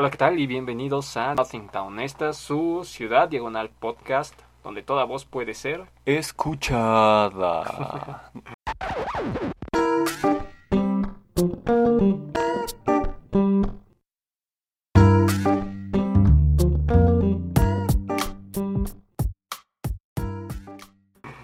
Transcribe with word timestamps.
Hola, 0.00 0.10
¿qué 0.10 0.16
tal? 0.16 0.38
Y 0.38 0.46
bienvenidos 0.46 1.16
a 1.16 1.34
Nothing 1.34 1.70
Town. 1.70 1.98
Esta 1.98 2.28
es 2.28 2.36
su 2.36 2.84
ciudad 2.84 3.28
diagonal 3.28 3.68
podcast, 3.68 4.40
donde 4.62 4.84
toda 4.84 5.02
voz 5.02 5.24
puede 5.24 5.54
ser. 5.54 5.86
Escuchada. 6.04 7.50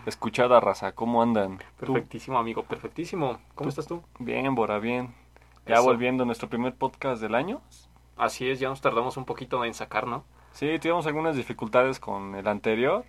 Escuchada, 0.07 0.61
raza, 0.61 0.93
¿cómo 0.93 1.21
andan? 1.25 1.59
Perfectísimo, 1.81 2.39
amigo, 2.39 2.63
perfectísimo. 2.63 3.41
¿Cómo 3.57 3.69
estás 3.69 3.89
tú? 3.89 4.05
Bien, 4.21 4.55
Bora, 4.55 4.79
bien. 4.79 5.13
Ya 5.67 5.75
Eso. 5.75 5.83
volviendo 5.83 6.23
a 6.23 6.27
nuestro 6.27 6.49
primer 6.49 6.77
podcast 6.77 7.21
del 7.21 7.35
año. 7.35 7.61
Así 8.17 8.49
es, 8.49 8.61
ya 8.61 8.69
nos 8.69 8.81
tardamos 8.81 9.17
un 9.17 9.25
poquito 9.25 9.65
en 9.65 9.75
sacar, 9.75 10.07
¿no? 10.07 10.25
Sí, 10.53 10.79
tuvimos 10.79 11.07
algunas 11.07 11.37
dificultades 11.37 11.99
con 11.99 12.35
el 12.37 12.47
anterior. 12.47 13.05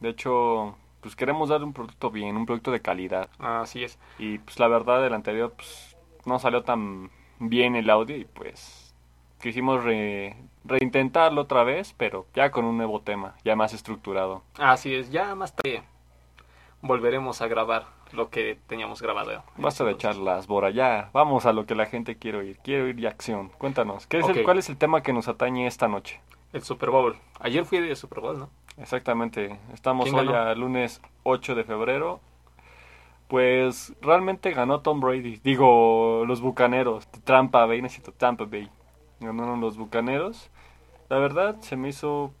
De 0.00 0.08
hecho, 0.10 0.76
pues 1.00 1.14
queremos 1.14 1.48
dar 1.48 1.62
un 1.62 1.72
producto 1.72 2.10
bien, 2.10 2.36
un 2.36 2.44
producto 2.46 2.70
de 2.72 2.80
calidad. 2.82 3.28
Así 3.38 3.84
es. 3.84 3.98
Y 4.18 4.38
pues 4.38 4.58
la 4.58 4.66
verdad, 4.68 5.04
el 5.06 5.14
anterior 5.14 5.52
pues 5.54 5.96
no 6.24 6.38
salió 6.38 6.62
tan 6.62 7.10
bien 7.38 7.76
el 7.76 7.88
audio 7.88 8.16
y 8.16 8.24
pues 8.24 8.94
quisimos 9.40 9.84
re- 9.84 10.36
reintentarlo 10.64 11.42
otra 11.42 11.62
vez, 11.62 11.94
pero 11.96 12.26
ya 12.34 12.50
con 12.50 12.64
un 12.64 12.76
nuevo 12.76 13.00
tema, 13.00 13.36
ya 13.44 13.54
más 13.54 13.72
estructurado. 13.74 14.42
Así 14.58 14.92
es, 14.94 15.10
ya 15.12 15.34
más 15.36 15.54
tarde 15.54 15.84
volveremos 16.80 17.40
a 17.42 17.48
grabar 17.48 17.86
lo 18.12 18.30
que 18.30 18.58
teníamos 18.66 19.02
grabado. 19.02 19.42
Basta 19.56 19.84
de 19.84 19.96
charlas, 19.96 20.46
Bora, 20.46 20.70
ya, 20.70 21.10
vamos 21.12 21.46
a 21.46 21.52
lo 21.52 21.66
que 21.66 21.74
la 21.74 21.86
gente 21.86 22.16
quiere 22.16 22.38
oír. 22.38 22.58
Quiere 22.62 22.82
oír 22.84 22.96
ya 22.96 23.08
acción. 23.08 23.50
Cuéntanos, 23.58 24.06
¿qué 24.06 24.18
es 24.18 24.28
el-. 24.28 24.44
¿cuál 24.44 24.58
es 24.58 24.68
el 24.68 24.76
tema 24.76 25.02
que 25.02 25.12
nos 25.12 25.28
atañe 25.28 25.66
esta 25.66 25.88
noche? 25.88 26.20
El 26.52 26.62
Super 26.62 26.90
Bowl. 26.90 27.16
Ayer 27.40 27.64
fui 27.64 27.80
de 27.80 27.94
Super 27.94 28.20
Bowl, 28.20 28.38
¿no? 28.38 28.50
Exactamente, 28.78 29.58
estamos 29.74 30.04
¿Quién 30.04 30.28
hoy 30.28 30.34
a 30.34 30.54
lunes 30.54 31.02
8 31.24 31.54
de 31.54 31.64
febrero. 31.64 32.20
Pues 33.26 33.94
realmente 34.00 34.52
ganó 34.52 34.80
Tom 34.80 35.00
Brady, 35.00 35.40
digo, 35.44 36.24
los 36.26 36.40
Bucaneros, 36.40 37.06
Tampa 37.24 37.66
Bay, 37.66 37.82
necesito 37.82 38.12
Tampa 38.12 38.44
Bay. 38.44 38.70
Ganaron 39.20 39.60
los 39.60 39.76
Bucaneros. 39.76 40.50
La 41.10 41.18
verdad 41.18 41.56
se 41.60 41.76
me 41.76 41.88
hizo 41.88 42.32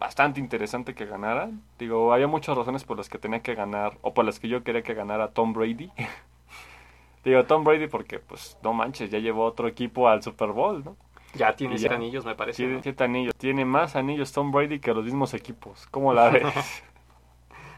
bastante 0.00 0.40
interesante 0.40 0.94
que 0.94 1.06
ganara. 1.06 1.50
Digo, 1.78 2.12
había 2.12 2.26
muchas 2.26 2.56
razones 2.56 2.82
por 2.82 2.96
las 2.96 3.08
que 3.08 3.18
tenía 3.18 3.40
que 3.40 3.54
ganar, 3.54 3.98
o 4.00 4.12
por 4.12 4.24
las 4.24 4.40
que 4.40 4.48
yo 4.48 4.64
quería 4.64 4.82
que 4.82 4.94
ganara 4.94 5.28
Tom 5.28 5.52
Brady. 5.52 5.92
Digo, 7.24 7.44
Tom 7.44 7.62
Brady 7.62 7.86
porque, 7.86 8.18
pues, 8.18 8.58
no 8.62 8.72
manches, 8.72 9.10
ya 9.10 9.18
llevó 9.18 9.44
otro 9.44 9.68
equipo 9.68 10.08
al 10.08 10.22
Super 10.22 10.48
Bowl, 10.48 10.82
¿no? 10.82 10.96
Ya 11.34 11.54
tiene 11.54 11.78
siete 11.78 11.94
anillos, 11.94 12.24
me 12.24 12.34
parece. 12.34 12.56
Tiene 12.56 12.76
¿no? 12.76 12.82
siete 12.82 13.04
anillos. 13.04 13.34
Tiene 13.36 13.64
más 13.64 13.94
anillos 13.94 14.32
Tom 14.32 14.50
Brady 14.50 14.80
que 14.80 14.92
los 14.92 15.04
mismos 15.04 15.32
equipos. 15.34 15.86
¿Cómo 15.92 16.12
la 16.12 16.30
ves? 16.30 16.82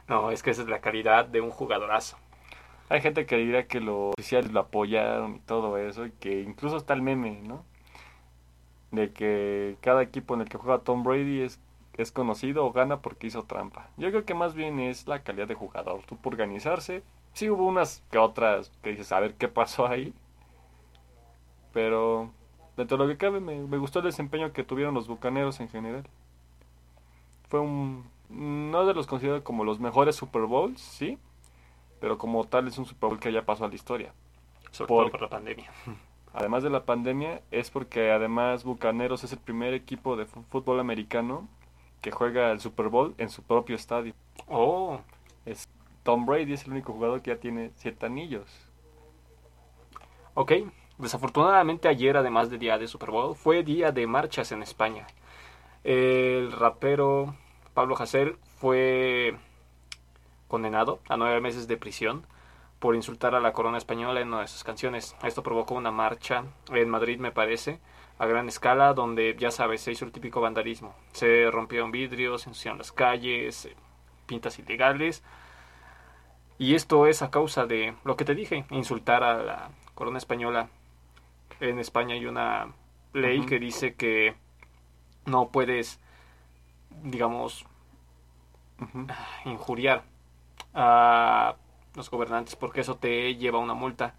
No, 0.09 0.31
es 0.33 0.43
que 0.43 0.51
esa 0.51 0.63
es 0.63 0.69
la 0.69 0.81
calidad 0.81 1.27
de 1.27 1.41
un 1.41 1.51
jugadorazo. 1.51 2.19
Hay 2.89 3.01
gente 3.01 3.25
que 3.25 3.37
dirá 3.37 3.67
que 3.67 3.81
los 3.81 4.13
oficiales 4.13 4.53
lo 4.53 4.61
apoyaron 4.61 5.37
y 5.37 5.39
todo 5.39 5.79
eso, 5.79 6.07
y 6.07 6.11
que 6.11 6.43
incluso 6.43 6.77
está 6.77 6.93
el 6.93 7.03
meme, 7.03 7.41
¿no? 7.41 7.65
De 8.91 9.13
que 9.13 9.77
cada 9.81 10.03
equipo 10.03 10.35
en 10.35 10.43
el 10.43 10.49
que 10.49 10.59
juega 10.59 10.81
Tom 10.81 11.03
Brady 11.05 11.43
es, 11.43 11.61
es 11.95 12.13
conocido 12.13 12.65
o 12.65 12.73
gana 12.73 13.01
porque 13.01 13.27
hizo 13.27 13.45
trampa. 13.45 13.89
Yo 13.97 14.11
creo 14.11 14.25
que 14.25 14.35
más 14.35 14.55
bien 14.55 14.81
es 14.81 15.07
la 15.07 15.23
calidad 15.23 15.49
de 15.49 15.55
jugador, 15.55 16.01
por 16.07 16.33
organizarse. 16.35 17.03
Sí 17.35 17.49
hubo 17.51 17.67
unas 17.67 18.03
que 18.11 18.19
otras 18.19 18.71
que 18.83 18.91
dices, 18.91 19.13
a 19.13 19.21
ver 19.21 19.35
qué 19.35 19.49
pasó 19.49 19.87
ahí. 19.87 20.15
Pero 21.73 22.31
dentro 22.77 22.97
de 22.97 23.05
lo 23.05 23.11
que 23.11 23.17
cabe 23.19 23.41
me, 23.41 23.57
me 23.61 23.79
gustó 23.79 24.01
el 24.01 24.07
desempeño 24.07 24.53
que 24.53 24.65
tuvieron 24.65 24.95
los 24.95 25.09
Bucaneros 25.09 25.61
en 25.61 25.69
general. 25.69 26.05
Fue 27.49 27.61
un... 27.61 28.11
No 28.29 28.87
de 28.87 28.95
los 28.95 29.07
considero 29.07 29.45
como 29.45 29.65
los 29.65 29.79
mejores 29.79 30.17
Super 30.17 30.43
Bowls, 30.43 30.81
sí, 30.81 31.19
pero 32.01 32.17
como 32.17 32.45
tal 32.45 32.67
es 32.67 32.79
un 32.79 32.87
Super 32.87 33.11
Bowl 33.11 33.21
que 33.21 33.31
ya 33.33 33.45
pasó 33.45 33.65
a 33.67 33.69
la 33.69 33.75
historia. 33.75 34.15
Sobre 34.71 34.89
Por- 34.89 35.05
todo 35.05 35.13
por 35.13 35.23
la 35.23 35.29
pandemia. 35.29 35.71
Además 36.35 36.63
de 36.63 36.71
la 36.71 36.87
pandemia, 36.87 37.43
es 37.51 37.71
porque 37.71 38.11
además 38.11 38.65
Bucaneros 38.65 39.23
es 39.23 39.33
el 39.35 39.39
primer 39.39 39.75
equipo 39.75 40.17
de 40.17 40.25
fútbol 40.25 40.81
americano 40.81 41.47
que 42.03 42.11
juega 42.11 42.51
el 42.53 42.61
Super 42.61 42.89
Bowl 42.89 43.15
en 43.17 43.31
su 43.31 43.43
propio 43.43 43.77
estadio. 43.77 44.13
Oh, 44.49 45.01
Es 45.47 45.69
Tom 46.03 46.27
Brady 46.27 46.53
es 46.53 46.65
el 46.65 46.73
único 46.73 46.93
jugador 46.93 47.23
que 47.23 47.31
ya 47.31 47.41
tiene 47.41 47.71
siete 47.77 48.05
anillos. 48.07 48.69
ok. 50.35 50.53
Desafortunadamente 50.99 51.89
ayer, 51.89 52.17
además 52.17 52.51
de 52.51 52.59
día 52.59 52.79
de 52.79 52.87
Super 52.87 53.11
Bowl, 53.11 53.35
fue 53.35 53.65
día 53.65 53.91
de 53.91 54.07
marchas 54.07 54.53
en 54.53 54.63
España. 54.63 55.07
El 55.85 56.53
rapero 56.53 57.35
Pablo 57.75 57.97
Hasél 57.99 58.37
fue 58.59 59.37
condenado 60.47 61.01
a 61.09 61.17
nueve 61.17 61.41
meses 61.41 61.67
de 61.67 61.77
prisión 61.77 62.27
por 62.79 62.95
insultar 62.95 63.35
a 63.35 63.41
la 63.41 63.53
corona 63.53 63.79
española 63.79 64.21
en 64.21 64.29
una 64.29 64.43
de 64.43 64.49
sus 64.49 64.63
canciones. 64.65 65.17
Esto 65.25 65.43
provocó 65.43 65.75
una 65.75 65.91
marcha 65.91 66.45
en 66.71 66.91
Madrid, 66.91 67.19
me 67.19 67.33
parece, 67.33 67.81
a 68.23 68.27
gran 68.27 68.47
escala, 68.47 68.95
donde 68.95 69.35
ya 69.37 69.51
sabes, 69.51 69.81
se 69.81 69.91
hizo 69.91 70.05
el 70.05 70.13
típico 70.13 70.41
vandalismo. 70.41 70.95
Se 71.13 71.51
rompieron 71.51 71.91
vidrios, 71.91 72.43
se 72.43 72.51
ensuciaron 72.51 72.79
las 72.79 72.93
calles, 72.93 73.65
eh, 73.65 73.75
pintas 74.27 74.61
ilegales. 74.61 75.25
Y 76.57 76.77
esto 76.77 77.09
es 77.09 77.21
a 77.23 77.33
causa 77.33 77.67
de 77.67 77.97
lo 78.05 78.17
que 78.17 78.25
te 78.25 78.37
dije, 78.37 78.65
insultar 78.71 79.25
a 79.25 79.43
la 79.43 79.71
corona 79.97 80.19
española. 80.19 80.69
En 81.59 81.81
España 81.81 82.15
hay 82.15 82.27
una 82.27 82.73
ley 83.13 83.45
que 83.45 83.59
dice 83.59 83.97
que 83.97 84.37
no 85.27 85.49
puedes, 85.49 85.99
digamos, 87.03 87.67
injuriar 89.45 90.05
a 90.75 91.57
los 91.97 92.09
gobernantes 92.09 92.55
porque 92.55 92.83
eso 92.83 92.95
te 92.99 93.35
lleva 93.35 93.59
a 93.59 93.63
una 93.63 93.75
multa. 93.75 94.15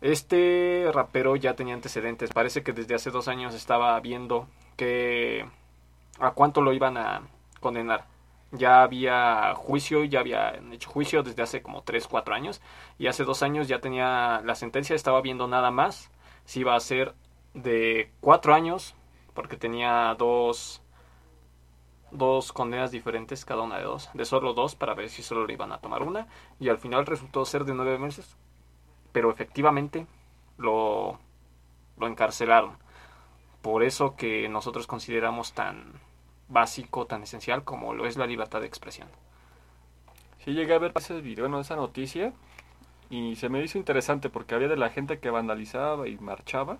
Este 0.00 0.88
rapero 0.92 1.36
ya 1.36 1.54
tenía 1.54 1.74
antecedentes. 1.74 2.30
Parece 2.32 2.62
que 2.62 2.72
desde 2.72 2.94
hace 2.94 3.10
dos 3.10 3.28
años 3.28 3.54
estaba 3.54 3.98
viendo 4.00 4.46
que 4.76 5.44
a 6.20 6.32
cuánto 6.32 6.60
lo 6.60 6.72
iban 6.72 6.96
a 6.96 7.22
condenar. 7.60 8.06
Ya 8.52 8.82
había 8.82 9.54
juicio, 9.56 10.04
ya 10.04 10.20
habían 10.20 10.72
hecho 10.72 10.88
juicio 10.88 11.22
desde 11.22 11.42
hace 11.42 11.62
como 11.62 11.82
3, 11.82 12.06
4 12.06 12.34
años. 12.34 12.62
Y 12.98 13.08
hace 13.08 13.24
dos 13.24 13.42
años 13.42 13.68
ya 13.68 13.80
tenía 13.80 14.40
la 14.44 14.54
sentencia, 14.54 14.96
estaba 14.96 15.20
viendo 15.20 15.48
nada 15.48 15.70
más 15.70 16.10
si 16.44 16.60
iba 16.60 16.74
a 16.74 16.80
ser 16.80 17.14
de 17.54 18.10
4 18.20 18.54
años, 18.54 18.94
porque 19.34 19.56
tenía 19.56 20.14
dos, 20.18 20.80
dos 22.10 22.52
condenas 22.52 22.90
diferentes, 22.90 23.44
cada 23.44 23.62
una 23.62 23.78
de 23.78 23.84
dos, 23.84 24.10
de 24.14 24.24
solo 24.24 24.54
dos, 24.54 24.74
para 24.74 24.94
ver 24.94 25.10
si 25.10 25.22
solo 25.22 25.46
le 25.46 25.52
iban 25.54 25.72
a 25.72 25.78
tomar 25.78 26.02
una. 26.02 26.26
Y 26.58 26.68
al 26.68 26.78
final 26.78 27.04
resultó 27.04 27.44
ser 27.44 27.64
de 27.64 27.74
9 27.74 27.98
meses. 27.98 28.36
Pero 29.12 29.30
efectivamente 29.30 30.06
lo, 30.56 31.18
lo 31.98 32.06
encarcelaron. 32.06 32.76
Por 33.62 33.82
eso 33.82 34.16
que 34.16 34.48
nosotros 34.48 34.86
consideramos 34.86 35.52
tan 35.52 35.92
básico, 36.48 37.06
tan 37.06 37.22
esencial 37.22 37.64
como 37.64 37.94
lo 37.94 38.06
es 38.06 38.16
la 38.16 38.26
libertad 38.26 38.60
de 38.60 38.66
expresión. 38.66 39.08
Sí 40.44 40.52
llegué 40.52 40.74
a 40.74 40.78
ver 40.78 40.92
ese 40.96 41.20
video, 41.20 41.44
bueno, 41.44 41.60
esa 41.60 41.76
noticia 41.76 42.32
y 43.10 43.36
se 43.36 43.48
me 43.48 43.62
hizo 43.62 43.78
interesante 43.78 44.28
porque 44.28 44.54
había 44.54 44.68
de 44.68 44.76
la 44.76 44.90
gente 44.90 45.18
que 45.18 45.30
vandalizaba 45.30 46.08
y 46.08 46.18
marchaba. 46.18 46.78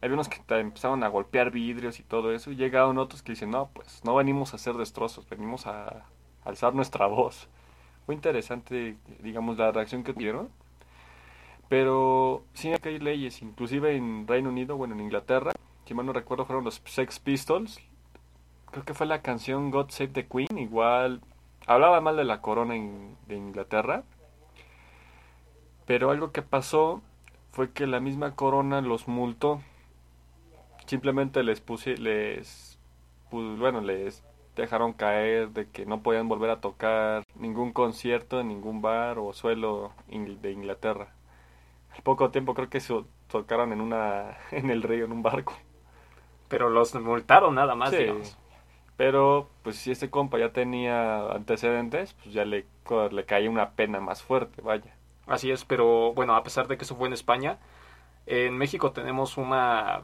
Había 0.00 0.14
unos 0.14 0.28
que 0.28 0.40
empezaron 0.54 1.02
a 1.02 1.08
golpear 1.08 1.50
vidrios 1.50 1.98
y 1.98 2.02
todo 2.02 2.32
eso. 2.32 2.50
Y 2.50 2.56
llegaron 2.56 2.98
otros 2.98 3.22
que 3.22 3.32
dicen, 3.32 3.50
no, 3.50 3.70
pues 3.72 4.02
no 4.04 4.14
venimos 4.14 4.52
a 4.52 4.56
hacer 4.56 4.74
destrozos, 4.74 5.28
venimos 5.28 5.66
a 5.66 6.04
alzar 6.44 6.74
nuestra 6.74 7.06
voz. 7.08 7.48
Fue 8.04 8.14
interesante, 8.14 8.96
digamos, 9.20 9.58
la 9.58 9.72
reacción 9.72 10.04
que 10.04 10.12
tuvieron. 10.12 10.50
Pero 11.68 12.44
sí 12.54 12.72
que 12.80 12.90
hay 12.90 12.98
leyes, 12.98 13.42
inclusive 13.42 13.96
en 13.96 14.26
Reino 14.28 14.50
Unido, 14.50 14.76
bueno, 14.76 14.94
en 14.94 15.00
Inglaterra, 15.00 15.52
si 15.84 15.94
mal 15.94 16.06
no 16.06 16.12
recuerdo, 16.12 16.46
fueron 16.46 16.64
los 16.64 16.82
Sex 16.84 17.18
Pistols. 17.20 17.80
Creo 18.70 18.84
que 18.84 18.94
fue 18.94 19.06
la 19.06 19.22
canción 19.22 19.70
God 19.70 19.90
Save 19.90 20.10
the 20.10 20.26
Queen, 20.26 20.58
igual 20.58 21.20
hablaba 21.66 22.00
mal 22.00 22.16
de 22.16 22.24
la 22.24 22.40
corona 22.40 22.74
de 22.74 23.36
Inglaterra. 23.36 24.04
Pero 25.86 26.10
algo 26.10 26.32
que 26.32 26.42
pasó 26.42 27.02
fue 27.52 27.72
que 27.72 27.86
la 27.86 28.00
misma 28.00 28.34
corona 28.34 28.80
los 28.80 29.08
multó. 29.08 29.60
Simplemente 30.86 31.42
les 31.42 31.60
puse, 31.60 31.96
les, 31.96 32.78
bueno, 33.30 33.80
les 33.80 34.24
dejaron 34.56 34.92
caer 34.92 35.50
de 35.50 35.68
que 35.68 35.86
no 35.86 36.02
podían 36.02 36.28
volver 36.28 36.50
a 36.50 36.60
tocar 36.60 37.24
ningún 37.34 37.72
concierto 37.72 38.40
en 38.40 38.48
ningún 38.48 38.82
bar 38.82 39.18
o 39.18 39.32
suelo 39.32 39.92
de 40.08 40.52
Inglaterra. 40.52 41.14
Al 41.96 42.02
poco 42.02 42.30
tiempo 42.30 42.54
creo 42.54 42.68
que 42.68 42.80
se 42.80 42.94
tocaron 43.28 43.72
en 43.72 43.80
una, 43.80 44.36
en 44.50 44.70
el 44.70 44.82
río, 44.82 45.04
en 45.06 45.12
un 45.12 45.22
barco. 45.22 45.54
Pero 46.48 46.68
los 46.70 46.94
multaron 46.94 47.54
nada 47.56 47.74
más, 47.74 47.90
Sí. 47.90 47.96
digamos. 47.98 48.38
Pero, 48.96 49.50
pues 49.62 49.76
si 49.76 49.90
este 49.90 50.08
compa 50.08 50.38
ya 50.38 50.52
tenía 50.52 51.30
antecedentes, 51.32 52.14
pues 52.14 52.32
ya 52.32 52.44
le, 52.46 52.64
le 53.10 53.24
caía 53.26 53.50
una 53.50 53.70
pena 53.72 54.00
más 54.00 54.22
fuerte, 54.22 54.62
vaya. 54.62 54.94
Así 55.26 55.50
es, 55.50 55.64
pero 55.66 56.14
bueno, 56.14 56.34
a 56.34 56.42
pesar 56.42 56.66
de 56.66 56.78
que 56.78 56.84
eso 56.84 56.96
fue 56.96 57.06
en 57.08 57.12
España, 57.12 57.58
en 58.26 58.56
México 58.56 58.92
tenemos 58.92 59.36
una 59.36 60.00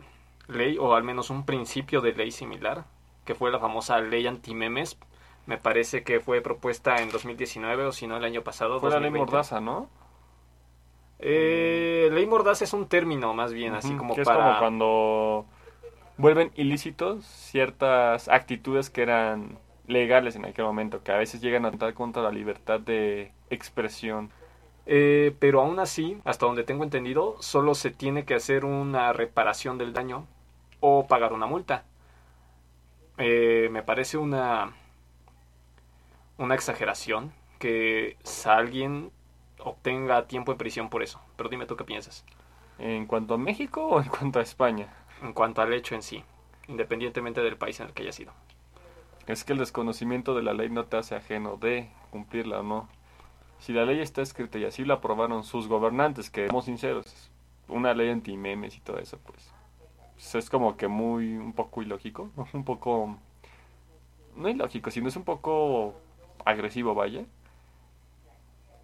ley, 0.49 0.77
o 0.79 0.95
al 0.95 1.05
menos 1.05 1.31
un 1.31 1.47
principio 1.47 2.03
de 2.03 2.13
ley 2.13 2.33
similar, 2.33 2.85
que 3.25 3.35
fue 3.35 3.51
la 3.51 3.61
famosa 3.61 3.99
ley 4.01 4.27
antimemes. 4.27 4.99
Me 5.47 5.57
parece 5.57 6.03
que 6.05 6.21
fue 6.21 6.41
propuesta 6.43 6.97
en 6.97 7.11
2019 7.11 7.87
o 7.87 7.93
si 7.93 8.07
no 8.07 8.17
el 8.19 8.25
año 8.25 8.43
pasado. 8.43 8.79
Fue 8.79 8.91
la 8.91 8.97
ley 8.97 9.11
2020. 9.11 9.31
Mordaza, 9.33 9.61
¿no? 9.61 9.89
Eh, 11.25 12.11
ley 12.13 12.27
Mordaza 12.27 12.65
es 12.65 12.73
un 12.73 12.87
término 12.89 13.33
más 13.33 13.53
bien, 13.53 13.75
así 13.75 13.95
como 13.95 14.15
que 14.15 14.25
para... 14.25 14.39
es 14.39 14.45
como 14.45 14.59
cuando 14.59 15.47
vuelven 16.19 16.51
ilícitos 16.57 17.25
ciertas 17.25 18.29
actitudes 18.29 18.91
que 18.91 19.03
eran 19.03 19.59
legales 19.87 20.35
en 20.37 20.45
aquel 20.45 20.65
momento, 20.65 21.03
que 21.03 21.13
a 21.13 21.17
veces 21.17 21.41
llegan 21.41 21.65
a 21.65 21.69
atentar 21.69 21.95
contra 21.95 22.23
la 22.23 22.33
libertad 22.33 22.81
de 22.81 23.33
expresión. 23.51 24.31
Eh, 24.85 25.35
pero 25.39 25.61
aún 25.61 25.79
así, 25.79 26.19
hasta 26.25 26.47
donde 26.47 26.65
tengo 26.65 26.83
entendido, 26.83 27.37
solo 27.41 27.77
se 27.77 27.93
tiene 27.93 28.25
que 28.25 28.35
hacer 28.35 28.65
una 28.65 29.13
reparación 29.13 29.79
del 29.79 29.93
daño 29.93 30.27
o 30.81 31.07
pagar 31.07 31.33
una 31.33 31.47
multa. 31.47 31.85
Eh, 33.19 33.69
me 33.71 33.85
parece 33.85 34.19
una 34.19 34.73
una 36.39 36.55
exageración 36.55 37.33
que 37.59 38.17
alguien 38.45 39.13
obtenga 39.65 40.27
tiempo 40.27 40.53
en 40.53 40.59
prisión 40.59 40.89
por 40.89 41.03
eso. 41.03 41.21
Pero 41.37 41.49
dime 41.49 41.67
tú 41.67 41.77
qué 41.77 41.85
piensas 41.85 42.25
¿En 42.79 43.07
cuanto 43.07 43.35
a 43.35 43.39
México 43.39 43.87
o 43.87 44.01
en 44.01 44.09
cuanto 44.09 44.39
a 44.39 44.43
España? 44.43 44.89
en 45.23 45.33
cuanto 45.33 45.63
al 45.63 45.73
hecho 45.73 45.95
en 45.95 46.03
sí, 46.03 46.25
independientemente 46.69 47.41
del 47.43 47.57
país 47.57 47.81
en 47.81 47.87
el 47.87 47.93
que 47.93 48.03
haya 48.03 48.13
sido. 48.13 48.33
Es 49.27 49.45
que 49.45 49.53
el 49.53 49.59
desconocimiento 49.59 50.35
de 50.35 50.43
la 50.43 50.53
ley 50.53 50.69
no 50.69 50.85
te 50.85 50.97
hace 50.97 51.15
ajeno 51.15 51.57
de 51.57 51.89
cumplirla 52.11 52.61
o 52.61 52.63
no. 52.63 52.89
Si 53.61 53.73
la 53.73 53.85
ley 53.85 54.01
está 54.01 54.21
escrita 54.21 54.59
y 54.59 54.65
así 54.65 54.85
la 54.85 54.95
aprobaron 54.95 55.45
sus 55.45 55.69
gobernantes, 55.69 56.29
que 56.29 56.49
somos 56.49 56.65
sinceros, 56.65 57.31
una 57.69 57.95
ley 57.95 58.11
anti-memes 58.11 58.77
y 58.77 58.81
todo 58.81 58.99
eso, 58.99 59.19
pues, 59.25 59.53
pues 60.15 60.35
es 60.35 60.51
como 60.51 60.77
que 60.77 60.89
muy, 60.89 61.37
un 61.37 61.53
poco 61.53 61.83
ilógico, 61.83 62.31
un 62.53 62.65
poco, 62.65 63.17
no 64.35 64.49
ilógico, 64.49 64.91
sino 64.91 65.09
es 65.09 65.17
un 65.17 65.25
poco 65.25 65.95
agresivo, 66.45 66.95
vaya, 66.95 67.25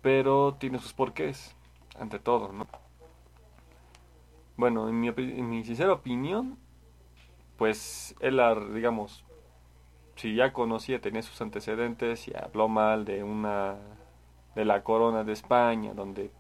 pero 0.03 0.55
tiene 0.55 0.79
sus 0.79 0.93
porqués, 0.93 1.55
ante 1.99 2.19
todo, 2.19 2.53
¿no? 2.53 2.67
Bueno, 4.57 4.89
en 4.89 5.01
mi, 5.01 5.09
en 5.09 5.51
mi 5.51 5.65
sincera 5.65 5.93
opinión, 5.93 6.59
pues 7.57 8.15
él, 8.21 8.41
digamos, 8.75 9.25
si 10.17 10.35
ya 10.35 10.53
conocía, 10.53 11.01
tenía 11.01 11.23
sus 11.23 11.41
antecedentes 11.41 12.27
y 12.29 12.33
habló 12.35 12.69
mal 12.69 13.05
de 13.05 13.23
una 13.23 13.77
de 14.55 14.65
la 14.65 14.83
corona 14.83 15.23
de 15.23 15.33
España, 15.33 15.95
donde 15.95 16.33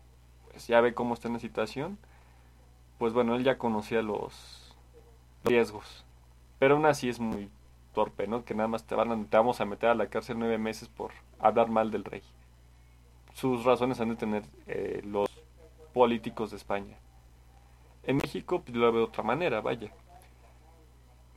pues, 0.50 0.66
ya 0.66 0.80
ve 0.80 0.94
cómo 0.94 1.14
está 1.14 1.28
en 1.28 1.34
la 1.34 1.40
situación, 1.40 1.98
pues 2.98 3.12
bueno, 3.12 3.36
él 3.36 3.44
ya 3.44 3.58
conocía 3.58 4.02
los 4.02 4.74
riesgos. 5.44 6.04
Pero 6.58 6.74
aún 6.74 6.86
así 6.86 7.08
es 7.08 7.20
muy 7.20 7.48
torpe, 7.94 8.26
¿no? 8.26 8.44
Que 8.44 8.54
nada 8.54 8.68
más 8.68 8.84
te, 8.84 8.96
van 8.96 9.26
te 9.26 9.36
vamos 9.36 9.60
a 9.60 9.64
meter 9.64 9.90
a 9.90 9.94
la 9.94 10.08
cárcel 10.08 10.38
nueve 10.38 10.58
meses 10.58 10.88
por 10.88 11.12
hablar 11.38 11.70
mal 11.70 11.92
del 11.92 12.04
rey. 12.04 12.22
Sus 13.38 13.62
razones 13.62 14.00
han 14.00 14.08
de 14.08 14.16
tener 14.16 14.42
eh, 14.66 15.00
los 15.04 15.30
políticos 15.94 16.50
de 16.50 16.56
España. 16.56 16.98
En 18.02 18.16
México 18.16 18.62
pues, 18.62 18.76
lo 18.76 18.90
veo 18.90 19.02
de 19.02 19.06
otra 19.06 19.22
manera, 19.22 19.60
vaya. 19.60 19.92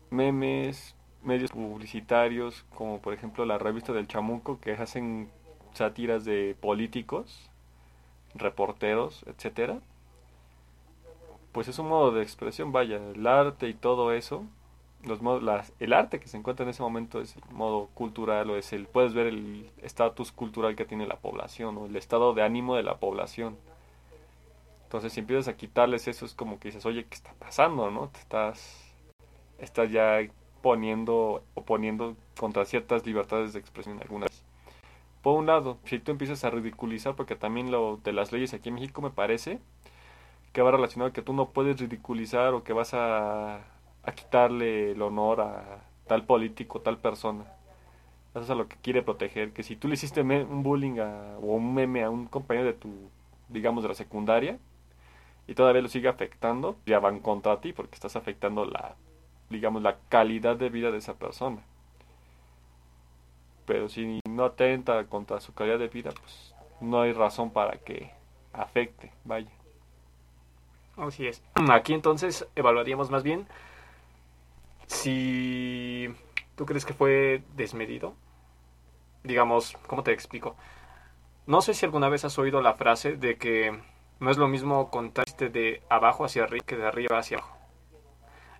Memes, 0.09 0.95
medios 1.21 1.51
publicitarios, 1.51 2.65
como 2.73 2.99
por 3.03 3.13
ejemplo 3.13 3.45
la 3.45 3.59
revista 3.59 3.93
del 3.93 4.07
Chamuco, 4.07 4.59
que 4.59 4.71
hacen 4.71 5.29
sátiras 5.73 6.25
de 6.25 6.57
políticos, 6.59 7.51
reporteros, 8.33 9.23
etcétera. 9.27 9.79
Pues 11.51 11.67
es 11.67 11.77
un 11.77 11.87
modo 11.87 12.09
de 12.13 12.23
expresión, 12.23 12.71
vaya, 12.71 12.97
el 12.97 13.27
arte 13.27 13.69
y 13.69 13.75
todo 13.75 14.11
eso. 14.11 14.43
Los 15.05 15.21
modos, 15.21 15.41
las, 15.41 15.73
el 15.79 15.93
arte 15.93 16.19
que 16.19 16.27
se 16.27 16.37
encuentra 16.37 16.63
en 16.63 16.69
ese 16.69 16.83
momento 16.83 17.21
es 17.21 17.35
el 17.35 17.43
modo 17.53 17.89
cultural 17.93 18.49
o 18.51 18.57
es 18.57 18.71
el 18.71 18.85
puedes 18.85 19.13
ver 19.13 19.27
el 19.27 19.69
estatus 19.81 20.31
cultural 20.31 20.75
que 20.75 20.85
tiene 20.85 21.07
la 21.07 21.17
población 21.17 21.77
o 21.77 21.85
el 21.87 21.95
estado 21.95 22.33
de 22.33 22.43
ánimo 22.43 22.75
de 22.75 22.83
la 22.83 22.97
población. 22.97 23.57
Entonces, 24.83 25.13
si 25.13 25.21
empiezas 25.21 25.47
a 25.47 25.55
quitarles 25.55 26.07
eso, 26.07 26.25
es 26.25 26.33
como 26.33 26.59
que 26.59 26.67
dices, 26.67 26.85
oye, 26.85 27.05
¿qué 27.05 27.15
está 27.15 27.33
pasando, 27.39 27.89
no? 27.89 28.09
Te 28.09 28.19
estás, 28.19 28.93
estás 29.57 29.89
ya 29.89 30.19
poniendo 30.61 31.43
o 31.55 31.65
contra 32.37 32.65
ciertas 32.65 33.05
libertades 33.05 33.53
de 33.53 33.59
expresión 33.59 33.99
algunas. 34.01 34.43
Por 35.21 35.37
un 35.37 35.45
lado, 35.45 35.77
si 35.85 35.99
tú 35.99 36.11
empiezas 36.11 36.43
a 36.43 36.49
ridiculizar, 36.49 37.15
porque 37.15 37.35
también 37.35 37.71
lo 37.71 37.97
de 38.03 38.11
las 38.11 38.31
leyes 38.31 38.53
aquí 38.53 38.69
en 38.69 38.75
México 38.75 39.01
me 39.01 39.11
parece 39.11 39.59
que 40.51 40.61
va 40.61 40.71
relacionado 40.71 41.13
que 41.13 41.21
tú 41.21 41.33
no 41.33 41.49
puedes 41.49 41.79
ridiculizar 41.79 42.53
o 42.53 42.63
que 42.63 42.73
vas 42.73 42.93
a, 42.93 43.61
a 44.03 44.11
quitarle 44.13 44.91
el 44.91 45.01
honor 45.01 45.41
a 45.41 45.83
tal 46.07 46.25
político, 46.25 46.81
tal 46.81 46.97
persona. 46.97 47.45
Eso 48.31 48.41
es 48.43 48.49
a 48.49 48.55
lo 48.55 48.67
que 48.67 48.77
quiere 48.77 49.01
proteger, 49.01 49.51
que 49.51 49.63
si 49.63 49.75
tú 49.75 49.87
le 49.87 49.95
hiciste 49.95 50.21
un 50.21 50.63
bullying 50.63 50.99
a- 50.99 51.37
o 51.37 51.55
un 51.55 51.73
meme 51.73 52.03
a 52.03 52.09
un 52.09 52.27
compañero 52.27 52.67
de 52.67 52.73
tu, 52.73 52.89
digamos, 53.49 53.83
de 53.83 53.89
la 53.89 53.95
secundaria, 53.95 54.57
y 55.47 55.53
todavía 55.53 55.81
lo 55.81 55.89
sigue 55.89 56.07
afectando, 56.07 56.77
ya 56.85 56.99
van 56.99 57.19
contra 57.19 57.59
ti 57.59 57.73
porque 57.73 57.95
estás 57.95 58.15
afectando 58.15 58.63
la, 58.65 58.95
digamos, 59.49 59.81
la 59.81 59.97
calidad 60.07 60.55
de 60.55 60.69
vida 60.69 60.91
de 60.91 60.99
esa 60.99 61.15
persona. 61.15 61.61
Pero 63.65 63.89
si 63.89 64.19
no 64.29 64.45
atenta 64.45 65.03
contra 65.05 65.39
su 65.39 65.53
calidad 65.53 65.79
de 65.79 65.87
vida, 65.87 66.11
pues 66.19 66.55
no 66.79 67.01
hay 67.01 67.13
razón 67.13 67.51
para 67.51 67.77
que 67.77 68.11
afecte, 68.53 69.11
vaya. 69.25 69.49
Así 70.97 71.27
es. 71.27 71.41
Aquí 71.69 71.93
entonces 71.93 72.47
evaluaríamos 72.55 73.09
más 73.11 73.23
bien 73.23 73.47
si 74.91 76.13
tú 76.55 76.65
crees 76.65 76.85
que 76.85 76.93
fue 76.93 77.43
desmedido. 77.55 78.13
Digamos, 79.23 79.77
¿cómo 79.87 80.03
te 80.03 80.11
explico? 80.11 80.55
No 81.47 81.61
sé 81.61 81.73
si 81.73 81.85
alguna 81.85 82.09
vez 82.09 82.25
has 82.25 82.37
oído 82.37 82.61
la 82.61 82.73
frase 82.73 83.15
de 83.15 83.37
que 83.37 83.79
no 84.19 84.29
es 84.29 84.37
lo 84.37 84.47
mismo 84.47 84.89
contar 84.91 85.25
chiste 85.25 85.49
de 85.49 85.81
abajo 85.89 86.25
hacia 86.25 86.43
arriba 86.43 86.65
que 86.65 86.75
de 86.77 86.85
arriba 86.87 87.17
hacia 87.17 87.37
abajo. 87.37 87.57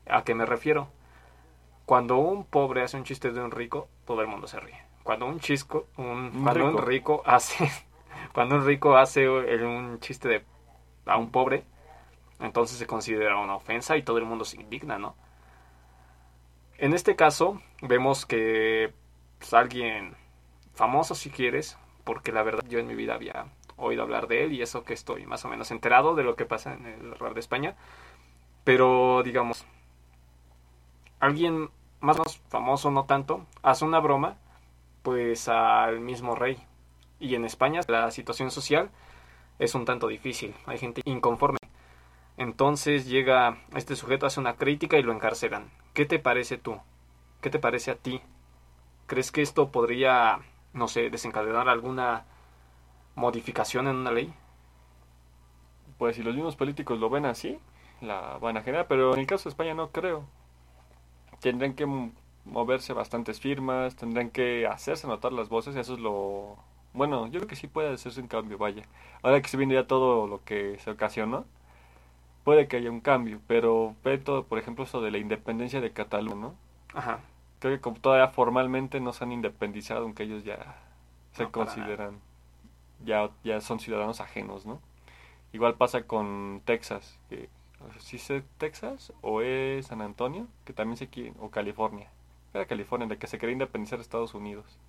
¿A 0.10 0.24
qué 0.24 0.34
me 0.34 0.46
refiero? 0.46 0.90
Cuando 1.86 2.18
un 2.18 2.46
pobre 2.46 2.84
hace 2.84 2.98
un 2.98 3.04
chiste 3.04 3.32
de 3.32 3.42
un 3.42 3.52
rico, 3.52 3.90
todo 4.06 4.22
el 4.22 4.28
mundo 4.28 4.48
se 4.48 4.60
ríe. 4.60 4.82
Cuando 5.04 5.26
un 5.26 5.40
chisco, 5.40 5.88
un, 5.98 6.32
Un 6.34 6.44
cuando 6.44 6.66
un 6.66 6.78
rico. 6.78 6.86
rico 6.86 7.22
hace, 7.26 7.70
cuando 8.34 8.56
un 8.56 8.66
rico 8.66 8.96
hace 8.98 9.30
un 9.30 10.00
chiste 10.00 10.30
de 10.30 10.46
a 11.06 11.18
un 11.18 11.30
pobre, 11.32 11.66
entonces 12.40 12.78
se 12.78 12.88
considera 12.88 13.38
una 13.38 13.56
ofensa 13.56 13.98
y 13.98 14.04
todo 14.04 14.18
el 14.18 14.26
mundo 14.26 14.46
se 14.46 14.62
indigna, 14.62 14.98
¿no? 14.98 15.16
En 16.82 16.96
este 16.96 17.16
caso, 17.16 17.62
vemos 17.84 18.26
que 18.26 18.92
pues, 19.38 19.54
alguien 19.54 20.16
famoso, 20.74 21.14
si 21.14 21.30
quieres, 21.30 21.78
porque 22.04 22.32
la 22.32 22.42
verdad 22.42 22.64
yo 22.68 22.80
en 22.80 22.88
mi 22.88 22.96
vida 22.96 23.14
había 23.14 23.46
oído 23.78 24.02
hablar 24.02 24.28
de 24.28 24.46
él 24.46 24.54
y 24.54 24.64
eso 24.64 24.84
que 24.84 24.96
estoy 24.96 25.28
más 25.28 25.46
o 25.46 25.48
menos 25.48 25.70
enterado 25.70 26.16
de 26.16 26.24
lo 26.24 26.36
que 26.36 26.48
pasa 26.48 26.74
en 26.74 26.88
el 26.88 27.12
rap 27.20 27.36
de 27.36 27.40
España, 27.40 27.76
pero 28.64 29.22
digamos, 29.24 29.64
alguien 31.20 31.70
más 32.00 32.16
o 32.16 32.24
menos 32.24 32.42
famoso, 32.50 32.90
no 32.90 33.06
tanto, 33.06 33.46
hace 33.62 33.86
una 33.86 34.00
broma, 34.00 34.38
pues 35.04 35.50
al 35.50 36.00
mismo 36.00 36.34
rey. 36.34 36.58
Y 37.20 37.36
en 37.36 37.46
España 37.46 37.82
la 37.90 38.10
situación 38.10 38.50
social 38.50 38.90
es 39.60 39.76
un 39.76 39.86
tanto 39.86 40.08
difícil, 40.08 40.56
hay 40.66 40.80
gente 40.80 41.04
inconforme. 41.06 41.60
Entonces 42.38 43.06
llega 43.06 43.60
este 43.76 43.96
sujeto, 43.96 44.26
hace 44.26 44.40
una 44.40 44.56
crítica 44.56 44.98
y 44.98 45.04
lo 45.04 45.14
encarcelan. 45.14 45.70
¿Qué 45.94 46.06
te 46.06 46.20
parece 46.20 46.58
tú? 46.58 46.80
¿Qué 47.42 47.50
te 47.50 47.60
parece 47.60 47.92
a 47.92 47.96
ti? 47.96 48.22
¿Crees 49.08 49.32
que 49.32 49.42
esto 49.42 49.72
podría, 49.72 50.40
no 50.74 50.88
sé, 50.88 51.10
desencadenar 51.10 51.68
alguna 51.68 52.24
modificación 53.16 53.88
en 53.88 53.98
una 53.98 54.12
ley? 54.12 54.34
Pues 55.98 56.16
si 56.16 56.24
los 56.24 56.34
mismos 56.34 56.56
políticos 56.56 56.98
lo 56.98 57.10
ven 57.10 57.26
así, 57.26 57.60
la 58.00 58.38
van 58.38 58.56
a 58.56 58.64
generar, 58.64 58.88
pero 58.88 59.14
en 59.14 59.20
el 59.20 59.28
caso 59.28 59.46
de 59.46 59.50
España 59.50 59.74
no 59.74 59.92
creo. 59.92 60.24
Tendrán 61.42 61.74
que 61.74 61.86
moverse 62.46 62.94
bastantes 62.94 63.42
firmas, 63.42 63.98
tendrán 63.98 64.30
que 64.30 64.68
hacerse 64.68 65.08
notar 65.08 65.34
las 65.34 65.50
voces, 65.50 65.76
eso 65.76 65.96
es 65.96 66.00
lo... 66.00 66.58
Bueno, 66.94 67.28
yo 67.28 67.40
creo 67.40 67.48
que 67.48 67.56
sí 67.58 67.68
puede 67.68 67.94
hacerse 67.94 68.22
un 68.22 68.28
cambio, 68.28 68.58
vaya. 68.58 68.84
Ahora 69.24 69.42
que 69.42 69.50
se 69.50 69.58
viene 69.58 69.74
ya 69.74 69.88
todo 69.88 70.28
lo 70.28 70.44
que 70.44 70.80
se 70.80 70.92
ocasionó, 70.92 71.46
puede 72.44 72.68
que 72.68 72.78
haya 72.78 72.92
un 72.92 73.02
cambio, 73.02 73.42
pero 73.48 73.96
ve 74.04 74.18
todo, 74.18 74.46
por 74.48 74.60
ejemplo, 74.60 74.84
eso 74.86 75.02
de 75.02 75.12
la 75.12 75.18
independencia 75.20 75.82
de 75.82 75.94
Cataluña, 75.94 76.36
¿no? 76.36 76.56
Ajá. 76.94 77.22
Creo 77.60 77.76
que 77.76 77.82
como 77.82 78.00
todavía 78.00 78.28
formalmente 78.30 79.00
no 79.00 79.14
se 79.14 79.24
han 79.24 79.32
independizado, 79.32 80.04
aunque 80.04 80.24
ellos 80.24 80.44
ya 80.44 80.76
se 81.34 81.48
No, 81.48 81.52
consideran, 81.52 82.20
ya, 83.06 83.32
ya 83.44 83.62
son 83.62 83.80
ciudadanos 83.80 84.22
ajenos, 84.22 84.66
¿no? 84.66 84.82
Igual 85.54 85.76
pasa 85.76 86.04
con 86.08 86.62
Texas, 86.66 87.20
que 87.30 87.50
si 88.00 88.18
es 88.18 88.32
Texas 88.60 89.14
o 89.22 89.42
es 89.42 89.88
San 89.88 90.02
Antonio, 90.02 90.48
que 90.66 90.74
también 90.74 90.98
se 90.98 91.10
quiere, 91.10 91.34
o 91.40 91.52
California, 91.52 92.10
era 92.54 92.66
California, 92.68 93.08
de 93.08 93.18
que 93.20 93.28
se 93.28 93.40
quería 93.40 93.54
independizar 93.54 94.00
de 94.00 94.04
Estados 94.04 94.34
Unidos, 94.36 94.80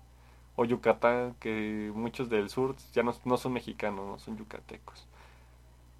o 0.55 0.65
Yucatán, 0.65 1.35
que 1.39 1.91
muchos 1.95 2.29
del 2.29 2.49
sur 2.49 2.75
ya 2.93 3.03
no, 3.03 3.13
no 3.25 3.37
son 3.37 3.53
mexicanos, 3.53 4.05
no 4.07 4.19
son 4.19 4.37
yucatecos, 4.37 5.07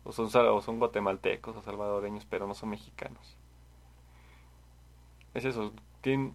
o 0.03 0.11
son, 0.11 0.27
o 0.35 0.61
son 0.61 0.79
guatemaltecos 0.79 1.55
o 1.55 1.61
salvadoreños, 1.61 2.25
pero 2.25 2.47
no 2.47 2.53
son 2.53 2.69
mexicanos. 2.69 3.37
es 5.33 5.45
eso. 5.45 5.73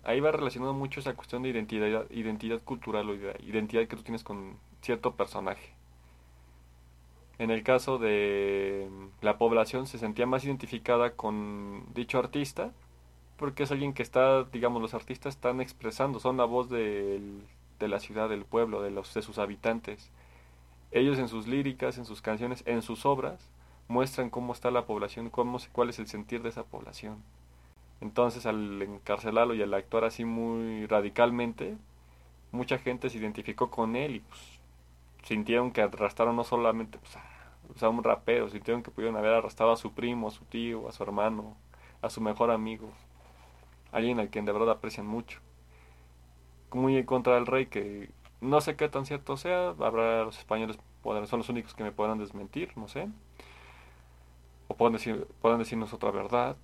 Ahí 0.05 0.21
va 0.21 0.33
relacionado 0.33 0.73
mucho 0.73 1.01
esa 1.01 1.15
cuestión 1.15 1.43
de 1.43 1.51
identidad, 1.51 2.11
identidad 2.11 2.63
cultural 2.63 3.11
o 3.11 3.15
de 3.17 3.37
identidad 3.47 3.87
que 3.87 3.97
tú 3.97 4.03
tienes 4.03 4.25
con 4.25 4.57
cierto 4.81 5.15
personaje. 5.15 5.75
En 7.39 7.51
el 7.51 7.63
caso 7.63 7.99
de 7.99 8.89
la 9.21 9.39
población 9.39 9.87
se 9.87 9.99
sentía 9.99 10.27
más 10.27 10.45
identificada 10.45 11.13
con 11.15 11.85
dicho 11.95 12.19
artista 12.19 12.73
porque 13.39 13.65
es 13.65 13.73
alguien 13.73 13.95
que 13.95 14.03
está, 14.05 14.45
digamos, 14.45 14.83
los 14.83 14.95
artistas 14.95 15.37
están 15.37 15.61
expresando, 15.61 16.21
son 16.21 16.37
la 16.39 16.45
voz 16.47 16.71
del- 16.71 17.43
de 17.81 17.89
la 17.89 18.01
ciudad, 18.01 18.29
del 18.31 18.45
pueblo, 18.47 18.83
de, 18.83 18.91
los, 18.93 19.15
de 19.15 19.23
sus 19.23 19.39
habitantes. 19.39 20.11
Ellos 20.93 21.19
en 21.19 21.29
sus 21.29 21.47
líricas, 21.49 21.99
en 21.99 22.05
sus 22.07 22.23
canciones, 22.23 22.63
en 22.67 22.83
sus 22.83 23.07
obras, 23.07 23.49
muestran 23.89 24.31
cómo 24.31 24.53
está 24.53 24.71
la 24.71 24.87
población, 24.87 25.31
cómo, 25.31 25.59
cuál 25.73 25.89
es 25.89 25.99
el 25.99 26.07
sentir 26.07 26.43
de 26.43 26.51
esa 26.51 26.65
población. 26.65 27.23
Entonces, 28.01 28.47
al 28.47 28.81
encarcelarlo 28.83 29.55
y 29.55 29.63
al 29.63 29.75
actuar 29.75 30.05
así 30.05 30.25
muy 30.25 30.87
radicalmente, 30.87 31.77
mucha 32.53 32.79
gente 32.79 33.11
se 33.11 33.19
identificó 33.19 33.71
con 33.71 33.97
él 33.97 34.17
y 34.17 34.21
pues, 34.21 34.41
sintieron 35.25 35.73
que 35.73 35.83
arrastraron 35.83 36.37
no 36.37 36.45
solamente 36.45 36.99
pues, 36.99 37.17
a, 37.17 37.25
pues, 37.67 37.83
a 37.83 37.89
un 37.89 38.05
rapero, 38.05 38.49
sintieron 38.51 38.83
que 38.83 38.91
pudieron 38.91 39.17
haber 39.17 39.33
arrastrado 39.35 39.73
a 39.73 39.77
su 39.77 39.93
primo, 39.93 40.29
a 40.29 40.31
su 40.31 40.45
tío, 40.45 40.89
a 40.89 40.93
su 40.93 41.03
hermano, 41.03 41.57
a 42.03 42.11
su 42.11 42.21
mejor 42.21 42.51
amigo, 42.51 42.91
alguien 43.93 44.21
al 44.21 44.29
quien 44.29 44.45
de 44.45 44.53
verdad 44.53 44.71
aprecian 44.71 45.07
mucho. 45.07 45.41
Muy 46.73 46.97
en 46.97 47.07
contra 47.07 47.35
del 47.35 47.47
rey, 47.47 47.67
que 47.67 48.11
no 48.41 48.61
sé 48.61 48.77
qué 48.77 48.89
tan 48.89 49.07
cierto 49.07 49.37
sea, 49.37 49.71
habrá 49.71 50.25
los 50.25 50.39
españoles, 50.39 50.79
son 51.03 51.39
los 51.39 51.49
únicos 51.49 51.75
que 51.75 51.83
me 51.83 51.93
podrán 51.93 52.19
desmentir, 52.19 52.73
no 52.77 52.89
sé. 52.89 53.09
O 54.69 54.75
pueden, 54.77 54.93
decir, 54.95 55.27
pueden 55.41 55.59
decirnos 55.59 55.93
otra 55.93 56.11
verdad. 56.11 56.57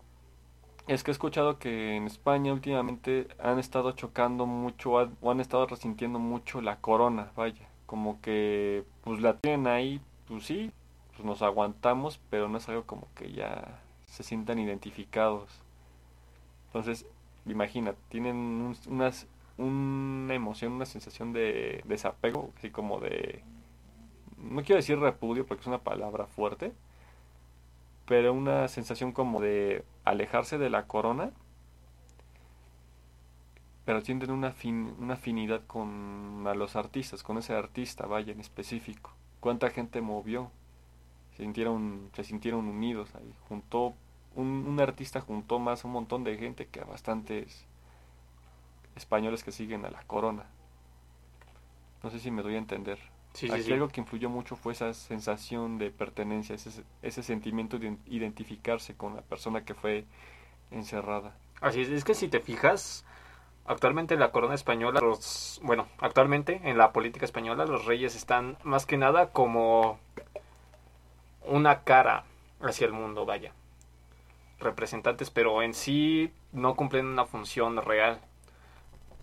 Es 0.86 1.02
que 1.02 1.10
he 1.10 1.12
escuchado 1.12 1.58
que 1.58 1.96
en 1.96 2.06
España 2.06 2.52
últimamente 2.52 3.28
han 3.42 3.58
estado 3.58 3.92
chocando 3.92 4.46
mucho 4.46 4.92
o 4.92 5.30
han 5.30 5.40
estado 5.40 5.66
resintiendo 5.66 6.18
mucho 6.18 6.60
la 6.60 6.76
corona, 6.80 7.32
vaya. 7.36 7.66
Como 7.86 8.20
que 8.20 8.84
pues 9.02 9.20
la 9.20 9.38
tienen 9.38 9.66
ahí, 9.66 10.00
pues 10.28 10.44
sí, 10.44 10.70
pues 11.12 11.24
nos 11.24 11.40
aguantamos, 11.42 12.20
pero 12.30 12.48
no 12.48 12.58
es 12.58 12.68
algo 12.68 12.84
como 12.84 13.08
que 13.14 13.32
ya 13.32 13.80
se 14.06 14.22
sientan 14.22 14.58
identificados. 14.58 15.48
Entonces, 16.66 17.06
imagina, 17.46 17.94
tienen 18.08 18.36
un- 18.36 18.76
unas, 18.88 19.26
una 19.58 20.34
emoción, 20.34 20.72
una 20.72 20.86
sensación 20.86 21.32
de 21.32 21.82
desapego, 21.86 22.50
así 22.58 22.70
como 22.70 23.00
de... 23.00 23.42
No 24.38 24.62
quiero 24.62 24.76
decir 24.76 24.98
repudio 24.98 25.46
porque 25.46 25.62
es 25.62 25.66
una 25.66 25.78
palabra 25.78 26.26
fuerte, 26.26 26.72
pero 28.06 28.32
una 28.32 28.68
sensación 28.68 29.12
como 29.12 29.40
de 29.40 29.84
alejarse 30.04 30.58
de 30.58 30.70
la 30.70 30.86
corona, 30.86 31.32
pero 33.84 34.00
sienten 34.00 34.30
una, 34.30 34.54
una 34.98 35.14
afinidad 35.14 35.62
con 35.66 36.44
a 36.46 36.54
los 36.54 36.76
artistas, 36.76 37.22
con 37.22 37.38
ese 37.38 37.54
artista, 37.54 38.06
vaya, 38.06 38.32
en 38.32 38.40
específico. 38.40 39.12
¿Cuánta 39.40 39.70
gente 39.70 40.00
movió? 40.00 40.50
Se 41.36 41.42
sintieron, 41.42 42.10
se 42.14 42.24
sintieron 42.24 42.66
unidos 42.66 43.14
ahí. 43.14 43.34
Juntó, 43.48 43.94
un, 44.34 44.66
un 44.66 44.80
artista 44.80 45.20
juntó 45.20 45.58
más 45.58 45.84
un 45.84 45.92
montón 45.92 46.24
de 46.24 46.36
gente 46.38 46.66
que 46.66 46.80
bastantes 46.80 47.66
españoles 48.96 49.44
que 49.44 49.52
siguen 49.52 49.84
a 49.84 49.90
la 49.90 50.02
corona. 50.04 50.44
No 52.02 52.10
sé 52.10 52.18
si 52.20 52.30
me 52.30 52.42
doy 52.42 52.54
a 52.54 52.58
entender. 52.58 52.98
Sí, 53.34 53.50
Aquí 53.50 53.64
sí. 53.64 53.72
algo 53.72 53.88
que 53.88 54.00
influyó 54.00 54.30
mucho 54.30 54.54
fue 54.54 54.72
esa 54.72 54.94
sensación 54.94 55.76
de 55.76 55.90
pertenencia, 55.90 56.54
ese, 56.54 56.84
ese 57.02 57.22
sentimiento 57.22 57.78
de 57.78 57.96
identificarse 58.06 58.94
con 58.96 59.16
la 59.16 59.22
persona 59.22 59.64
que 59.64 59.74
fue 59.74 60.04
encerrada. 60.70 61.36
Así 61.60 61.82
es, 61.82 61.88
es 61.88 62.04
que 62.04 62.14
si 62.14 62.28
te 62.28 62.38
fijas, 62.38 63.04
actualmente 63.66 64.14
en 64.14 64.20
la 64.20 64.30
corona 64.30 64.54
española, 64.54 65.00
los, 65.00 65.60
bueno, 65.64 65.88
actualmente 65.98 66.60
en 66.64 66.78
la 66.78 66.92
política 66.92 67.24
española 67.24 67.66
los 67.66 67.84
reyes 67.86 68.14
están 68.14 68.56
más 68.62 68.86
que 68.86 68.96
nada 68.96 69.30
como 69.30 69.98
una 71.44 71.82
cara 71.82 72.24
hacia 72.60 72.86
el 72.86 72.92
mundo, 72.92 73.26
vaya. 73.26 73.52
Representantes, 74.60 75.30
pero 75.30 75.60
en 75.62 75.74
sí 75.74 76.32
no 76.52 76.76
cumplen 76.76 77.06
una 77.06 77.26
función 77.26 77.76
real. 77.82 78.20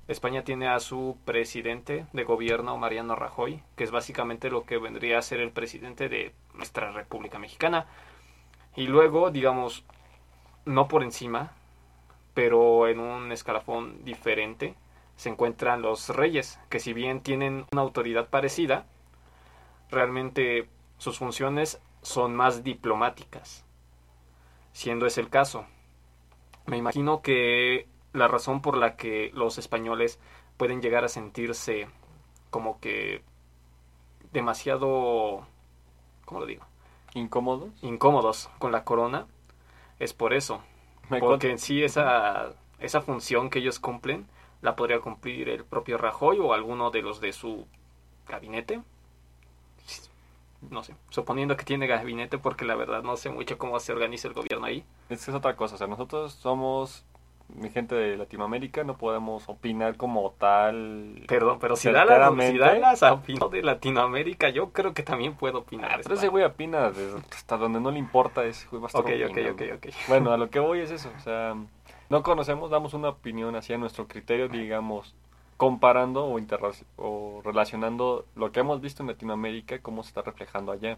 España 0.07 0.43
tiene 0.43 0.67
a 0.67 0.79
su 0.79 1.17
presidente 1.25 2.05
de 2.11 2.23
gobierno, 2.23 2.77
Mariano 2.77 3.15
Rajoy, 3.15 3.63
que 3.75 3.83
es 3.83 3.91
básicamente 3.91 4.49
lo 4.49 4.65
que 4.65 4.77
vendría 4.77 5.19
a 5.19 5.21
ser 5.21 5.39
el 5.39 5.51
presidente 5.51 6.09
de 6.09 6.33
nuestra 6.53 6.91
República 6.91 7.39
Mexicana. 7.39 7.85
Y 8.75 8.87
luego, 8.87 9.31
digamos, 9.31 9.85
no 10.65 10.87
por 10.87 11.03
encima, 11.03 11.53
pero 12.33 12.87
en 12.87 12.99
un 12.99 13.31
escalafón 13.31 14.03
diferente 14.03 14.75
se 15.15 15.29
encuentran 15.29 15.81
los 15.81 16.09
reyes, 16.09 16.59
que 16.69 16.79
si 16.79 16.93
bien 16.93 17.21
tienen 17.21 17.65
una 17.71 17.81
autoridad 17.81 18.29
parecida, 18.29 18.85
realmente 19.89 20.67
sus 20.97 21.19
funciones 21.19 21.79
son 22.01 22.35
más 22.35 22.63
diplomáticas, 22.63 23.63
siendo 24.73 25.05
ese 25.05 25.21
el 25.21 25.29
caso. 25.29 25.65
Me 26.65 26.77
imagino 26.77 27.21
que 27.21 27.87
la 28.13 28.27
razón 28.27 28.61
por 28.61 28.77
la 28.77 28.95
que 28.95 29.31
los 29.33 29.57
españoles 29.57 30.19
pueden 30.57 30.81
llegar 30.81 31.03
a 31.03 31.09
sentirse 31.09 31.87
como 32.49 32.79
que 32.79 33.23
demasiado, 34.31 35.47
¿cómo 36.25 36.41
lo 36.41 36.45
digo? 36.45 36.65
¿Incómodos? 37.13 37.71
Incómodos 37.81 38.49
con 38.59 38.71
la 38.71 38.83
corona 38.83 39.27
es 39.99 40.13
por 40.13 40.33
eso. 40.33 40.61
Me 41.09 41.19
Porque 41.19 41.51
en 41.51 41.59
sí 41.59 41.83
esa, 41.83 42.53
esa 42.79 43.01
función 43.01 43.49
que 43.49 43.59
ellos 43.59 43.79
cumplen 43.79 44.27
la 44.61 44.75
podría 44.75 44.99
cumplir 44.99 45.49
el 45.49 45.65
propio 45.65 45.97
Rajoy 45.97 46.39
o 46.39 46.53
alguno 46.53 46.91
de 46.91 47.01
los 47.01 47.19
de 47.19 47.33
su 47.33 47.67
gabinete. 48.27 48.81
No 50.69 50.83
sé, 50.83 50.95
suponiendo 51.09 51.57
que 51.57 51.65
tiene 51.65 51.87
gabinete 51.87 52.37
porque 52.37 52.65
la 52.65 52.75
verdad 52.75 53.01
no 53.01 53.17
sé 53.17 53.31
mucho 53.31 53.57
cómo 53.57 53.79
se 53.79 53.91
organiza 53.91 54.27
el 54.27 54.35
gobierno 54.35 54.67
ahí. 54.67 54.85
Es 55.09 55.25
que 55.25 55.31
es 55.31 55.35
otra 55.37 55.55
cosa, 55.55 55.75
o 55.75 55.77
sea, 55.77 55.87
nosotros 55.87 56.33
somos 56.33 57.03
mi 57.55 57.69
gente 57.69 57.95
de 57.95 58.17
Latinoamérica, 58.17 58.83
no 58.83 58.97
podemos 58.97 59.47
opinar 59.49 59.97
como 59.97 60.31
tal. 60.37 61.23
Perdón, 61.27 61.59
pero 61.59 61.75
si 61.75 61.89
da, 61.91 62.05
la, 62.05 62.13
Certeramente. 62.13 62.51
si 62.53 62.57
de 63.51 63.63
Latinoamérica, 63.63 64.49
yo 64.49 64.71
creo 64.71 64.93
que 64.93 65.03
también 65.03 65.35
puedo 65.35 65.59
opinar. 65.59 65.91
Ah, 65.93 65.99
pero 66.01 66.15
ese 66.15 66.27
güey 66.27 66.43
opina 66.43 66.91
hasta 67.31 67.57
donde 67.57 67.79
no 67.79 67.91
le 67.91 67.99
importa, 67.99 68.43
ese 68.45 68.67
güey 68.69 68.83
Ok, 68.83 68.95
ok, 68.95 69.31
opinando. 69.31 69.51
ok, 69.51 69.61
ok. 69.77 69.87
Bueno, 70.07 70.31
a 70.31 70.37
lo 70.37 70.49
que 70.49 70.59
voy 70.59 70.79
es 70.79 70.91
eso, 70.91 71.11
o 71.15 71.19
sea, 71.21 71.55
no 72.09 72.23
conocemos, 72.23 72.69
damos 72.69 72.93
una 72.93 73.09
opinión 73.09 73.55
hacia 73.55 73.77
nuestro 73.77 74.07
criterio, 74.07 74.47
digamos, 74.49 75.15
comparando 75.57 76.25
o, 76.25 76.39
o 76.97 77.41
relacionando 77.43 78.25
lo 78.35 78.51
que 78.51 78.61
hemos 78.61 78.81
visto 78.81 79.03
en 79.03 79.07
Latinoamérica, 79.07 79.79
cómo 79.79 80.03
se 80.03 80.09
está 80.09 80.21
reflejando 80.21 80.71
allá. 80.71 80.97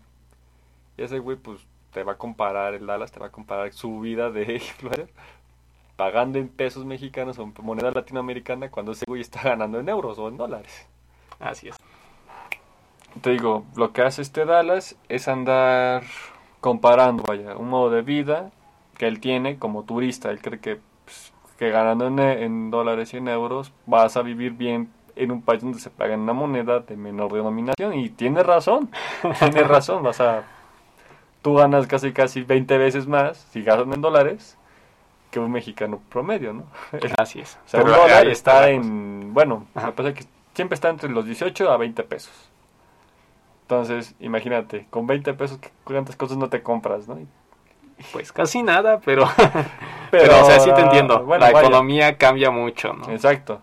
Y 0.97 1.03
ese 1.03 1.19
güey, 1.19 1.37
pues, 1.37 1.65
te 1.91 2.03
va 2.03 2.13
a 2.13 2.17
comparar 2.17 2.73
el 2.73 2.85
Dallas, 2.85 3.11
te 3.11 3.19
va 3.19 3.27
a 3.27 3.31
comparar 3.31 3.71
su 3.73 3.99
vida 3.99 4.31
de 4.31 4.53
influencer, 4.55 5.09
pagando 6.03 6.37
en 6.37 6.49
pesos 6.49 6.83
mexicanos 6.83 7.39
o 7.39 7.43
en 7.43 7.53
moneda 7.61 7.89
latinoamericana, 7.89 8.69
cuando 8.69 8.91
ese 8.91 9.05
güey 9.07 9.21
está 9.21 9.41
ganando 9.41 9.79
en 9.79 9.87
euros 9.87 10.19
o 10.19 10.27
en 10.27 10.35
dólares. 10.35 10.85
Así 11.39 11.69
es. 11.69 11.77
Te 13.21 13.29
digo, 13.29 13.63
lo 13.77 13.93
que 13.93 14.01
hace 14.01 14.21
este 14.21 14.43
Dallas 14.43 14.97
es 15.07 15.29
andar 15.29 16.03
comparando, 16.59 17.23
vaya, 17.23 17.55
un 17.55 17.69
modo 17.69 17.89
de 17.89 18.01
vida 18.01 18.51
que 18.97 19.07
él 19.07 19.21
tiene 19.21 19.57
como 19.57 19.83
turista. 19.83 20.29
Él 20.29 20.41
cree 20.41 20.59
que, 20.59 20.81
pues, 21.05 21.31
que 21.57 21.69
ganando 21.69 22.07
en, 22.07 22.19
en 22.19 22.69
dólares 22.69 23.13
y 23.13 23.17
en 23.17 23.29
euros 23.29 23.71
vas 23.85 24.17
a 24.17 24.23
vivir 24.23 24.51
bien 24.51 24.91
en 25.15 25.31
un 25.31 25.41
país 25.41 25.61
donde 25.61 25.79
se 25.79 25.89
paga 25.89 26.15
en 26.15 26.19
una 26.19 26.33
moneda 26.33 26.81
de 26.81 26.97
menor 26.97 27.31
denominación. 27.31 27.93
Y 27.93 28.09
tiene 28.09 28.43
razón, 28.43 28.89
tiene 29.39 29.63
razón. 29.63 30.03
Vas 30.03 30.19
a, 30.19 30.43
tú 31.41 31.53
ganas 31.53 31.87
casi 31.87 32.11
casi 32.11 32.41
20 32.41 32.77
veces 32.77 33.07
más 33.07 33.37
si 33.53 33.63
gastas 33.63 33.87
en 33.87 34.01
dólares 34.01 34.57
que 35.33 35.39
un 35.39 35.51
mexicano 35.51 35.99
promedio, 36.09 36.53
¿no? 36.53 36.63
Así 37.17 37.39
es. 37.41 37.57
O 37.65 37.67
sea, 37.67 37.79
un 37.79 37.87
Pero 37.87 37.97
dólar 38.03 38.25
ahí 38.27 38.31
está 38.31 38.69
en, 38.69 39.33
bueno, 39.33 39.65
Ajá. 39.73 39.87
me 39.87 39.93
pasa 39.93 40.13
que 40.13 40.25
siempre 40.53 40.75
está 40.75 40.89
entre 40.89 41.09
los 41.09 41.25
18 41.25 41.71
a 41.71 41.77
20 41.77 42.03
pesos. 42.03 42.31
Entonces, 43.63 44.13
imagínate, 44.19 44.85
con 44.91 45.07
20 45.07 45.33
pesos, 45.33 45.57
¿qué- 45.57 45.71
¿cuántas 45.83 46.15
cosas 46.15 46.37
no 46.37 46.49
te 46.49 46.61
compras, 46.61 47.07
no? 47.07 47.17
Pues 48.11 48.31
casi 48.31 48.61
nada, 48.61 48.99
pero, 49.05 49.27
pero, 50.11 50.41
o 50.41 50.45
sea, 50.45 50.59
sí 50.59 50.71
te 50.73 50.81
entiendo. 50.81 51.23
bueno, 51.25 51.45
la 51.45 51.51
vaya, 51.51 51.67
economía 51.67 52.17
cambia 52.17 52.51
mucho, 52.51 52.93
¿no? 52.93 53.09
Exacto. 53.09 53.59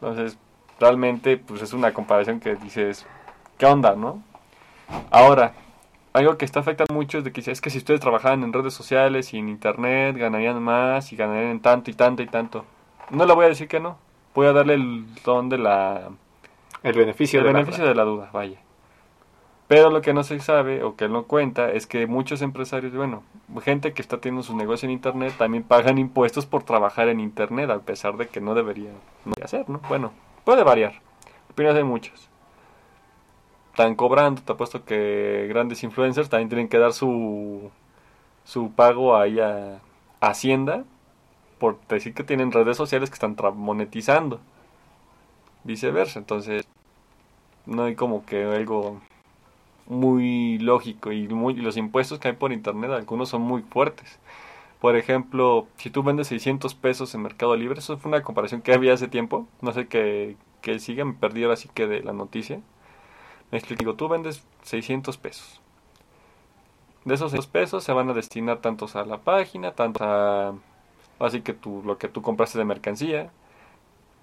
Entonces, 0.00 0.36
realmente, 0.80 1.36
pues 1.36 1.62
es 1.62 1.72
una 1.72 1.94
comparación 1.94 2.40
que 2.40 2.56
dices, 2.56 3.06
¿qué 3.56 3.66
onda, 3.66 3.94
no? 3.94 4.20
Ahora, 5.10 5.52
algo 6.16 6.38
que 6.38 6.44
está 6.44 6.60
afectando 6.60 6.94
mucho 6.94 7.18
es 7.18 7.24
de 7.24 7.32
que 7.32 7.48
es 7.50 7.60
que 7.60 7.70
si 7.70 7.78
ustedes 7.78 8.00
trabajaran 8.00 8.42
en 8.42 8.52
redes 8.52 8.74
sociales 8.74 9.32
y 9.34 9.38
en 9.38 9.48
internet, 9.48 10.16
ganarían 10.16 10.62
más 10.62 11.12
y 11.12 11.16
ganarían 11.16 11.50
en 11.50 11.60
tanto 11.60 11.90
y 11.90 11.94
tanto 11.94 12.22
y 12.22 12.26
tanto. 12.26 12.64
No 13.10 13.24
le 13.26 13.34
voy 13.34 13.44
a 13.44 13.48
decir 13.48 13.68
que 13.68 13.80
no. 13.80 13.98
Voy 14.34 14.46
a 14.46 14.52
darle 14.52 14.74
el 14.74 15.06
don 15.24 15.48
de 15.48 15.58
la 15.58 16.08
El 16.82 16.92
beneficio 16.94 17.40
el 17.40 17.46
de 17.46 17.52
la 17.52 17.58
beneficio 17.58 17.84
duda. 17.84 17.88
de 17.90 17.94
la 17.96 18.04
duda, 18.04 18.30
vaya. 18.32 18.58
Pero 19.68 19.90
lo 19.90 20.00
que 20.00 20.14
no 20.14 20.22
se 20.22 20.38
sabe 20.38 20.84
o 20.84 20.94
que 20.94 21.08
no 21.08 21.24
cuenta 21.24 21.70
es 21.72 21.86
que 21.86 22.06
muchos 22.06 22.40
empresarios, 22.40 22.94
bueno, 22.94 23.24
gente 23.62 23.92
que 23.92 24.00
está 24.00 24.18
teniendo 24.18 24.44
su 24.44 24.56
negocio 24.56 24.86
en 24.86 24.92
Internet 24.92 25.34
también 25.36 25.64
pagan 25.64 25.98
impuestos 25.98 26.46
por 26.46 26.62
trabajar 26.62 27.08
en 27.08 27.18
Internet, 27.18 27.70
a 27.70 27.80
pesar 27.80 28.16
de 28.16 28.28
que 28.28 28.40
no 28.40 28.54
debería 28.54 28.90
no 29.24 29.32
hacer, 29.42 29.68
¿no? 29.68 29.80
Bueno, 29.88 30.12
puede 30.44 30.62
variar. 30.62 31.00
Opiniones 31.50 31.78
hay 31.78 31.84
muchas. 31.84 32.28
Están 33.76 33.94
cobrando, 33.94 34.40
te 34.40 34.52
apuesto 34.52 34.86
que 34.86 35.44
grandes 35.50 35.82
influencers 35.82 36.30
también 36.30 36.48
tienen 36.48 36.68
que 36.68 36.78
dar 36.78 36.94
su, 36.94 37.70
su 38.42 38.70
pago 38.72 39.18
ahí 39.18 39.38
a 39.38 39.82
Hacienda 40.18 40.84
por 41.58 41.78
decir 41.86 42.14
que 42.14 42.24
tienen 42.24 42.52
redes 42.52 42.78
sociales 42.78 43.10
que 43.10 43.14
están 43.16 43.36
monetizando. 43.54 44.40
Viceversa, 45.64 46.18
entonces 46.18 46.66
no 47.66 47.84
hay 47.84 47.96
como 47.96 48.24
que 48.24 48.44
algo 48.44 49.02
muy 49.86 50.58
lógico 50.58 51.12
y, 51.12 51.28
muy, 51.28 51.52
los 51.56 51.76
impuestos 51.76 52.18
que 52.18 52.28
hay 52.28 52.34
por 52.34 52.52
internet 52.52 52.90
algunos 52.92 53.28
son 53.28 53.42
muy 53.42 53.60
fuertes. 53.60 54.18
Por 54.80 54.96
ejemplo, 54.96 55.66
si 55.76 55.90
tú 55.90 56.02
vendes 56.02 56.28
600 56.28 56.74
pesos 56.74 57.14
en 57.14 57.20
Mercado 57.20 57.54
Libre, 57.54 57.80
eso 57.80 57.98
fue 57.98 58.08
una 58.08 58.22
comparación 58.22 58.62
que 58.62 58.72
había 58.72 58.94
hace 58.94 59.08
tiempo, 59.08 59.46
no 59.60 59.74
sé 59.74 59.86
qué, 59.86 60.36
que 60.62 60.78
sigue, 60.78 61.04
me 61.04 61.12
perdí 61.12 61.42
ahora 61.44 61.56
sí 61.56 61.68
que 61.74 61.86
de 61.86 62.00
la 62.02 62.14
noticia. 62.14 62.62
Me 63.50 63.58
explico, 63.58 63.94
tú 63.94 64.08
vendes 64.08 64.44
600 64.62 65.16
pesos. 65.18 65.60
De 67.04 67.14
esos 67.14 67.30
600 67.30 67.46
pesos 67.46 67.84
se 67.84 67.92
van 67.92 68.10
a 68.10 68.14
destinar 68.14 68.58
tantos 68.58 68.96
a 68.96 69.04
la 69.04 69.18
página, 69.18 69.72
tantos 69.72 70.02
a 70.02 70.54
así 71.18 71.40
que 71.42 71.52
tú, 71.52 71.82
lo 71.84 71.98
que 71.98 72.08
tú 72.08 72.22
compraste 72.22 72.58
de 72.58 72.64
mercancía 72.64 73.30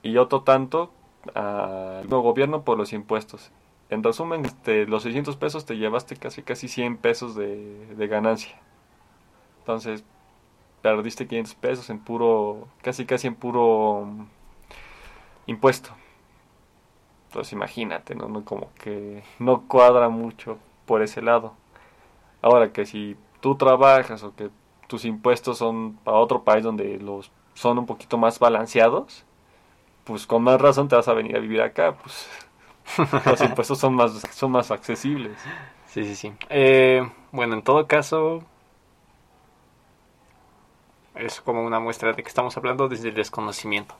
y 0.01 0.18
otro 0.18 0.42
tanto 0.44 0.92
al 1.34 2.08
gobierno 2.08 2.63
por 2.63 2.77
los 2.77 2.94
impuestos. 2.94 3.51
En 3.89 4.03
resumen, 4.03 4.46
este, 4.46 4.86
los 4.86 5.03
600 5.03 5.36
pesos 5.38 5.65
te 5.65 5.77
llevaste 5.77 6.15
casi 6.18 6.42
casi 6.44 6.68
100 6.68 6.98
pesos 6.98 7.36
de, 7.36 7.96
de 7.96 8.08
ganancia. 8.08 8.60
Entonces, 9.60 10.03
perdiste 10.82 11.27
500 11.27 11.56
pesos 11.56 11.89
en 11.89 12.00
puro, 12.00 12.68
casi 12.82 13.06
casi 13.06 13.27
en 13.27 13.36
puro 13.36 14.06
mm, 14.06 14.25
impuesto. 15.48 15.92
Entonces 17.34 17.52
imagínate, 17.54 18.13
¿no? 18.13 18.28
¿no? 18.28 18.46
Como 18.46 18.70
que 18.75 19.24
no 19.40 19.63
cuadra 19.68 20.08
mucho 20.08 20.60
por 20.86 21.02
ese 21.02 21.20
lado. 21.20 21.54
Ahora 22.44 22.72
que 22.72 22.86
si 22.86 23.18
tú 23.42 23.56
trabajas 23.56 24.22
o 24.22 24.36
que 24.36 24.52
tus 24.86 25.04
impuestos 25.04 25.58
son 25.58 25.94
para 26.04 26.18
otro 26.18 26.44
país 26.44 26.63
donde 26.63 27.00
los 27.00 27.32
son 27.56 27.80
un 27.80 27.88
poquito 27.88 28.20
más 28.20 28.38
balanceados, 28.38 29.25
pues 30.04 30.28
con 30.28 30.44
más 30.44 30.62
razón 30.62 30.88
te 30.88 30.96
vas 30.96 31.08
a 31.08 31.13
venir 31.13 31.36
a 31.36 31.40
vivir 31.40 31.63
acá, 31.63 31.96
pues 31.96 32.30
los 33.25 33.42
impuestos 33.42 33.80
son 33.80 33.96
más, 33.96 34.12
son 34.32 34.52
más 34.52 34.70
accesibles. 34.70 35.36
Sí, 35.88 36.04
sí, 36.04 36.16
sí. 36.16 36.34
Eh, 36.52 37.02
bueno, 37.32 37.56
en 37.56 37.63
todo 37.63 37.88
caso, 37.88 38.44
es 41.16 41.42
como 41.42 41.66
una 41.66 41.80
muestra 41.80 42.13
de 42.13 42.22
que 42.22 42.30
estamos 42.30 42.56
hablando 42.58 42.88
desde 42.90 43.10
el 43.10 43.16
desconocimiento. 43.16 43.96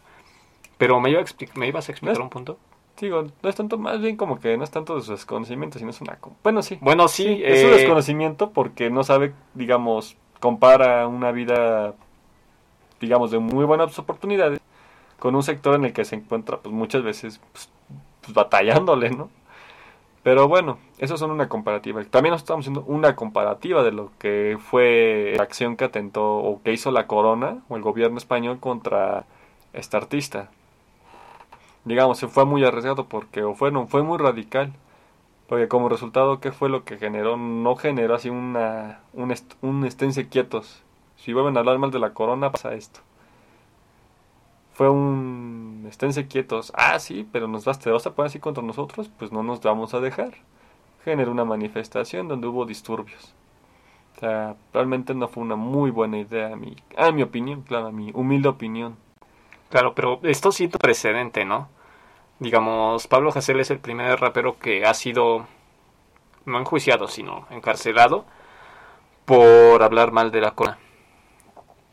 Pero 0.78 1.00
me, 1.00 1.10
iba 1.10 1.22
a 1.22 1.26
me 1.56 1.68
ibas 1.68 1.90
a 1.90 1.94
explicar 1.94 2.22
un 2.22 2.30
punto. 2.30 2.60
Digo, 3.00 3.24
no 3.42 3.50
es 3.50 3.56
tanto, 3.56 3.78
más 3.78 4.00
bien 4.00 4.16
como 4.18 4.40
que 4.40 4.56
no 4.58 4.64
es 4.64 4.72
tanto 4.72 4.96
de 4.96 5.02
su 5.02 5.12
desconocimiento, 5.12 5.80
sino 5.80 5.90
es 5.90 6.00
una... 6.00 6.18
Bueno, 6.44 6.62
sí. 6.62 6.78
Bueno, 6.80 7.08
sí. 7.08 7.42
es 7.44 7.62
su 7.62 7.68
eh, 7.68 7.72
desconocimiento 7.72 8.52
porque 8.52 8.90
no 8.90 9.04
sabe, 9.04 9.34
digamos, 9.56 10.16
compara 10.40 11.08
una 11.08 11.32
vida, 11.32 11.96
digamos, 13.02 13.32
de 13.32 13.40
muy 13.40 13.66
buenas 13.66 13.98
oportunidades 13.98 14.60
con 15.20 15.36
un 15.36 15.44
sector 15.44 15.76
en 15.76 15.86
el 15.86 15.94
que 15.94 16.06
se 16.06 16.16
encuentra 16.16 16.58
pues 16.58 16.74
muchas 16.74 17.02
veces 17.02 17.40
pues, 17.52 17.70
pues, 18.22 18.34
batallándole, 18.34 19.10
¿no? 19.10 19.30
Pero 20.22 20.48
bueno, 20.48 20.78
eso 21.00 21.18
son 21.18 21.32
una 21.32 21.50
comparativa. 21.50 22.04
También 22.06 22.36
estamos 22.36 22.64
haciendo 22.64 22.84
una 22.88 23.16
comparativa 23.16 23.84
de 23.84 23.92
lo 23.92 24.12
que 24.20 24.58
fue 24.60 25.34
la 25.36 25.44
acción 25.44 25.76
que 25.76 25.84
atentó 25.84 26.38
o 26.38 26.62
que 26.62 26.72
hizo 26.72 26.92
la 26.92 27.08
corona 27.08 27.62
o 27.68 27.76
el 27.76 27.82
gobierno 27.82 28.18
español 28.18 28.60
contra 28.60 29.26
esta 29.74 29.98
artista. 29.98 30.50
Digamos, 31.86 32.18
se 32.18 32.28
fue 32.28 32.46
muy 32.46 32.64
arriesgado 32.66 33.08
porque 33.10 33.44
o 33.44 33.56
fue, 33.56 33.72
no, 33.72 33.88
fue 33.88 34.04
muy 34.04 34.18
radical. 34.18 34.74
Porque 35.48 35.68
como 35.70 35.90
resultado, 35.90 36.40
¿qué 36.42 36.52
fue 36.52 36.70
lo 36.70 36.86
que 36.86 36.98
generó? 36.98 37.38
No 37.38 37.76
generó 37.78 38.16
así 38.16 38.30
una, 38.30 39.02
un, 39.14 39.34
un 39.62 39.86
esténse 39.86 40.30
quietos. 40.30 40.84
Si 41.18 41.34
vuelven 41.34 41.58
a 41.58 41.62
hablar 41.62 41.80
mal 41.80 41.92
de 41.92 42.00
la 42.00 42.14
corona, 42.14 42.52
pasa 42.52 42.74
esto 42.76 43.02
fue 44.74 44.90
un 44.90 45.86
esténse 45.90 46.28
quietos. 46.28 46.72
Ah, 46.76 47.00
sí, 47.00 47.28
pero 47.32 47.48
nos 47.48 47.66
vas, 47.66 47.80
te 47.80 47.92
vas 47.92 48.06
a 48.08 48.14
poner 48.16 48.28
así 48.28 48.40
contra 48.40 48.64
nosotros, 48.64 49.10
pues 49.20 49.32
no 49.32 49.44
nos 49.44 49.62
vamos 49.62 49.94
a 49.94 50.00
dejar. 50.00 50.34
Generó 51.06 51.32
una 51.32 51.46
manifestación 51.46 52.28
donde 52.28 52.48
hubo 52.48 52.66
disturbios. 52.66 53.36
O 54.18 54.20
sea, 54.22 54.56
realmente 54.74 55.16
no 55.16 55.28
fue 55.30 55.44
una 55.44 55.56
muy 55.58 55.92
buena 55.92 56.20
idea, 56.20 56.54
a 56.54 56.58
mi, 56.58 56.76
a 56.98 57.12
mi 57.12 57.24
opinión, 57.24 57.64
claro, 57.64 57.88
a 57.88 57.92
mi 57.92 58.12
humilde 58.14 58.50
opinión. 58.50 58.98
Claro, 59.74 59.96
pero 59.96 60.20
esto 60.22 60.52
siento 60.52 60.78
precedente, 60.78 61.46
¿no? 61.46 61.68
Digamos, 62.38 63.08
Pablo 63.08 63.32
Hasél 63.34 63.60
es 63.60 63.72
el 63.72 63.80
primer 63.80 64.20
rapero 64.20 64.60
que 64.60 64.86
ha 64.86 64.94
sido, 64.94 65.48
no 66.46 66.60
enjuiciado, 66.60 67.08
sino 67.08 67.48
encarcelado 67.50 68.24
por 69.26 69.82
hablar 69.82 70.12
mal 70.12 70.30
de 70.30 70.42
la 70.42 70.52
corona. 70.52 70.78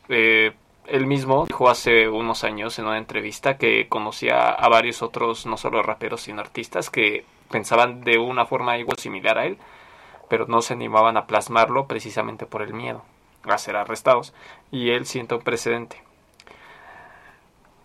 Eh, 0.09 0.53
él 0.85 1.07
mismo 1.07 1.47
dijo 1.47 1.69
hace 1.71 2.07
unos 2.07 2.43
años 2.43 2.77
en 2.77 2.85
una 2.85 2.99
entrevista 2.99 3.57
que 3.57 3.87
conocía 3.89 4.51
a 4.51 4.69
varios 4.69 5.01
otros, 5.01 5.47
no 5.47 5.57
solo 5.57 5.81
raperos, 5.81 6.21
sino 6.21 6.39
artistas, 6.39 6.91
que 6.91 7.25
pensaban 7.49 8.01
de 8.01 8.19
una 8.19 8.45
forma 8.45 8.77
igual 8.77 8.99
similar 8.99 9.39
a 9.39 9.47
él, 9.47 9.57
pero 10.29 10.45
no 10.45 10.61
se 10.61 10.75
animaban 10.75 11.17
a 11.17 11.25
plasmarlo 11.25 11.87
precisamente 11.87 12.45
por 12.45 12.61
el 12.61 12.75
miedo 12.75 13.01
a 13.45 13.57
ser 13.57 13.75
arrestados. 13.75 14.35
Y 14.71 14.91
él 14.91 15.07
siente 15.07 15.33
un 15.33 15.41
precedente. 15.41 16.10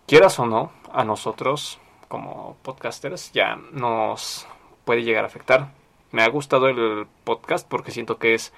Quieras 0.07 0.39
o 0.39 0.45
no, 0.45 0.71
a 0.93 1.03
nosotros, 1.03 1.81
como 2.07 2.55
podcasters, 2.61 3.33
ya 3.33 3.57
nos 3.73 4.47
puede 4.85 5.03
llegar 5.03 5.25
a 5.25 5.27
afectar. 5.27 5.73
Me 6.11 6.23
ha 6.23 6.29
gustado 6.29 6.69
el 6.69 7.07
podcast 7.25 7.67
porque 7.67 7.91
siento 7.91 8.17
que 8.17 8.33
es 8.33 8.53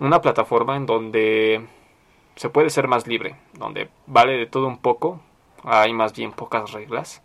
una 0.00 0.20
plataforma 0.20 0.74
en 0.74 0.86
donde 0.86 1.64
se 2.34 2.48
puede 2.48 2.70
ser 2.70 2.88
más 2.88 3.06
libre, 3.06 3.36
donde 3.52 3.90
vale 4.08 4.32
de 4.32 4.46
todo 4.46 4.66
un 4.66 4.78
poco, 4.78 5.20
hay 5.62 5.92
más 5.92 6.12
bien 6.12 6.32
pocas 6.32 6.72
reglas. 6.72 7.22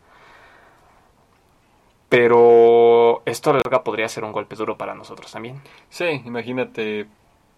Pero 2.10 3.24
esto 3.26 3.50
a 3.50 3.54
la 3.54 3.62
larga 3.66 3.84
podría 3.84 4.08
ser 4.08 4.24
un 4.24 4.34
golpe 4.34 4.56
duro 4.56 4.78
para 4.78 4.94
nosotros 4.94 5.32
también. 5.32 5.64
Sí, 5.90 6.22
imagínate 6.26 7.08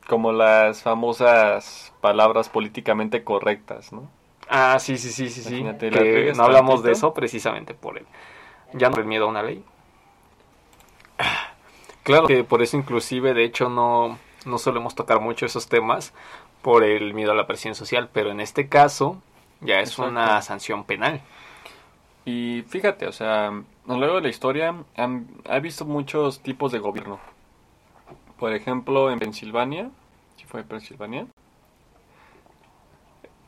como 0.08 0.32
las 0.32 0.82
famosas 0.82 1.94
palabras 2.00 2.48
políticamente 2.48 3.26
correctas, 3.26 3.92
¿no? 3.92 4.21
Ah, 4.54 4.78
sí, 4.80 4.98
sí, 4.98 5.10
sí, 5.12 5.30
sí, 5.30 5.42
sí. 5.42 5.64
no 5.64 6.44
hablamos 6.44 6.84
de 6.84 6.92
eso 6.92 7.14
precisamente 7.14 7.74
por 7.74 7.98
el 7.98 8.06
ya 8.74 8.90
no 8.90 8.98
el 8.98 9.06
miedo 9.06 9.26
a 9.26 9.30
una 9.30 9.44
ley. 9.44 9.64
Claro 12.04 12.26
que 12.26 12.44
por 12.44 12.64
eso 12.64 12.78
inclusive 12.78 13.36
de 13.36 13.44
hecho 13.44 13.70
no 13.70 14.18
no 14.46 14.58
solemos 14.58 14.96
tocar 14.96 15.22
mucho 15.22 15.46
esos 15.46 15.68
temas 15.68 16.14
por 16.64 16.84
el 16.84 17.14
miedo 17.14 17.32
a 17.32 17.36
la 17.36 17.46
presión 17.46 17.76
social, 17.76 18.10
pero 18.12 18.32
en 18.32 18.40
este 18.40 18.68
caso 18.68 19.22
ya 19.62 19.80
es 19.80 19.98
una 20.00 20.42
sanción 20.42 20.84
penal. 20.84 21.22
Y 22.26 22.64
fíjate, 22.68 23.08
o 23.08 23.12
sea, 23.12 23.48
a 23.48 23.54
lo 23.88 24.00
largo 24.00 24.16
de 24.16 24.24
la 24.24 24.30
historia 24.30 24.76
han, 24.98 25.28
ha 25.48 25.60
visto 25.60 25.86
muchos 25.86 26.42
tipos 26.42 26.72
de 26.72 26.80
gobierno. 26.80 27.20
Por 28.40 28.54
ejemplo, 28.54 29.12
en 29.12 29.20
Pensilvania, 29.20 29.92
si 30.38 30.46
fue 30.46 30.64
Pensilvania? 30.64 31.28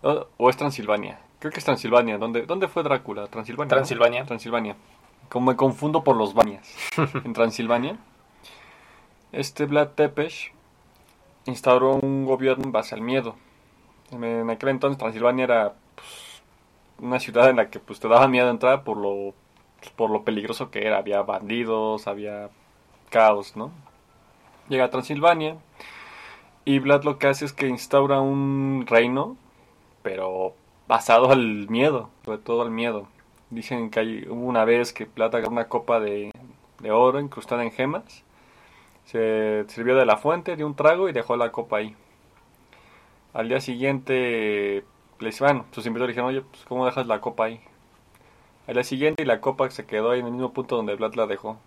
O, 0.03 0.49
es 0.49 0.57
Transilvania. 0.57 1.19
Creo 1.39 1.51
que 1.51 1.59
es 1.59 1.65
Transilvania. 1.65 2.17
¿Dónde, 2.17 2.45
¿Dónde 2.45 2.67
fue 2.67 2.83
Drácula? 2.83 3.27
Transilvania. 3.27 3.69
Transilvania. 3.69 4.25
Transilvania. 4.25 4.75
Como 5.29 5.51
me 5.51 5.55
confundo 5.55 6.03
por 6.03 6.15
los 6.15 6.33
bañas. 6.33 6.75
en 7.23 7.33
Transilvania. 7.33 7.97
Este 9.31 9.65
Vlad 9.65 9.89
Tepes 9.89 10.51
instauró 11.45 11.95
un 11.95 12.25
gobierno 12.25 12.65
en 12.65 12.71
base 12.71 12.95
al 12.95 13.01
miedo. 13.01 13.35
En 14.11 14.49
aquel 14.49 14.69
entonces 14.69 14.99
Transilvania 14.99 15.45
era 15.45 15.73
pues, 15.95 16.43
una 16.99 17.19
ciudad 17.19 17.49
en 17.49 17.55
la 17.55 17.69
que 17.69 17.79
pues 17.79 17.99
te 17.99 18.07
daba 18.07 18.27
miedo 18.27 18.49
entrar 18.49 18.83
por 18.83 18.97
lo 18.97 19.33
pues, 19.79 19.91
por 19.91 20.09
lo 20.11 20.23
peligroso 20.23 20.69
que 20.69 20.85
era, 20.85 20.97
había 20.97 21.21
bandidos, 21.23 22.07
había 22.07 22.49
caos, 23.09 23.55
¿no? 23.55 23.71
Llega 24.69 24.85
a 24.85 24.89
Transilvania 24.89 25.57
y 26.63 26.79
Vlad 26.79 27.03
lo 27.03 27.17
que 27.17 27.27
hace 27.27 27.45
es 27.45 27.53
que 27.53 27.67
instaura 27.67 28.21
un 28.21 28.85
reino, 28.87 29.35
pero 30.03 30.53
basado 30.87 31.31
al 31.31 31.69
miedo, 31.69 32.09
sobre 32.25 32.37
todo 32.37 32.61
al 32.61 32.71
miedo. 32.71 33.07
Dicen 33.49 33.89
que 33.89 33.99
hay, 33.99 34.27
hubo 34.29 34.45
una 34.45 34.65
vez 34.65 34.93
que 34.93 35.05
Vlad 35.05 35.35
agarró 35.35 35.51
una 35.51 35.67
copa 35.69 35.99
de, 35.99 36.31
de 36.79 36.91
oro 36.91 37.19
incrustada 37.19 37.63
en 37.63 37.71
gemas 37.71 38.23
se 39.05 39.65
sirvió 39.67 39.95
de 39.95 40.05
la 40.05 40.17
fuente, 40.17 40.55
dio 40.55 40.67
un 40.67 40.75
trago 40.75 41.09
y 41.09 41.13
dejó 41.13 41.35
la 41.35 41.51
copa 41.51 41.77
ahí. 41.77 41.95
Al 43.33 43.49
día 43.49 43.59
siguiente, 43.59 44.83
le 45.19 45.31
bueno, 45.39 45.65
sus 45.71 45.85
invitados 45.85 46.09
dijeron, 46.09 46.29
oye, 46.29 46.41
pues, 46.41 46.63
¿cómo 46.65 46.85
dejas 46.85 47.07
la 47.07 47.19
copa 47.21 47.45
ahí? 47.45 47.59
Al 48.67 48.75
día 48.75 48.83
siguiente 48.83 49.23
y 49.23 49.25
la 49.25 49.41
copa 49.41 49.69
se 49.71 49.85
quedó 49.85 50.11
ahí 50.11 50.19
en 50.19 50.27
el 50.27 50.31
mismo 50.31 50.53
punto 50.53 50.75
donde 50.75 50.95
Vlad 50.95 51.15
la 51.15 51.27
dejó. 51.27 51.57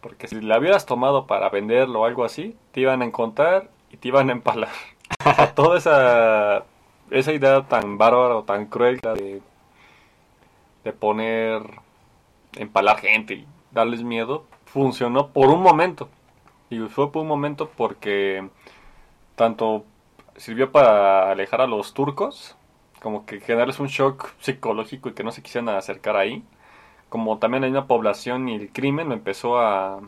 Porque 0.00 0.28
si 0.28 0.40
la 0.40 0.58
hubieras 0.58 0.86
tomado 0.86 1.26
para 1.26 1.48
venderlo 1.48 2.00
o 2.02 2.04
algo 2.04 2.24
así, 2.24 2.56
te 2.72 2.80
iban 2.80 3.02
a 3.02 3.06
encontrar 3.06 3.70
y 3.90 3.96
te 3.96 4.08
iban 4.08 4.28
a 4.28 4.32
empalar. 4.32 4.70
O 5.24 5.34
sea, 5.34 5.54
toda 5.54 5.78
esa, 5.78 6.64
esa 7.10 7.32
idea 7.32 7.66
tan 7.66 7.98
bárbara 7.98 8.36
o 8.36 8.44
tan 8.44 8.66
cruel 8.66 8.98
de, 9.00 9.42
de 10.84 10.92
poner, 10.92 11.62
empalar 12.56 12.98
gente 12.98 13.34
y 13.34 13.46
darles 13.70 14.02
miedo, 14.02 14.44
funcionó 14.64 15.28
por 15.28 15.48
un 15.48 15.62
momento. 15.62 16.08
Y 16.70 16.78
fue 16.80 17.12
por 17.12 17.22
un 17.22 17.28
momento 17.28 17.70
porque 17.76 18.48
tanto 19.36 19.84
sirvió 20.36 20.72
para 20.72 21.30
alejar 21.30 21.60
a 21.60 21.66
los 21.66 21.94
turcos, 21.94 22.56
como 23.00 23.24
que 23.26 23.40
generarles 23.40 23.78
un 23.80 23.86
shock 23.86 24.30
psicológico 24.40 25.08
y 25.08 25.12
que 25.12 25.24
no 25.24 25.32
se 25.32 25.42
quisieran 25.42 25.68
acercar 25.68 26.16
ahí, 26.16 26.42
como 27.08 27.38
también 27.38 27.64
hay 27.64 27.70
una 27.70 27.86
población 27.86 28.48
y 28.48 28.56
el 28.56 28.72
crimen 28.72 29.08
lo 29.08 29.14
empezó 29.14 29.58
a, 29.58 30.00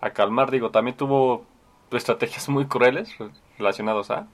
a 0.00 0.10
calmar. 0.10 0.50
Digo, 0.50 0.70
también 0.70 0.96
tuvo 0.96 1.44
estrategias 1.90 2.48
muy 2.48 2.66
crueles 2.66 3.14
relacionadas 3.58 4.10
a, 4.10 4.26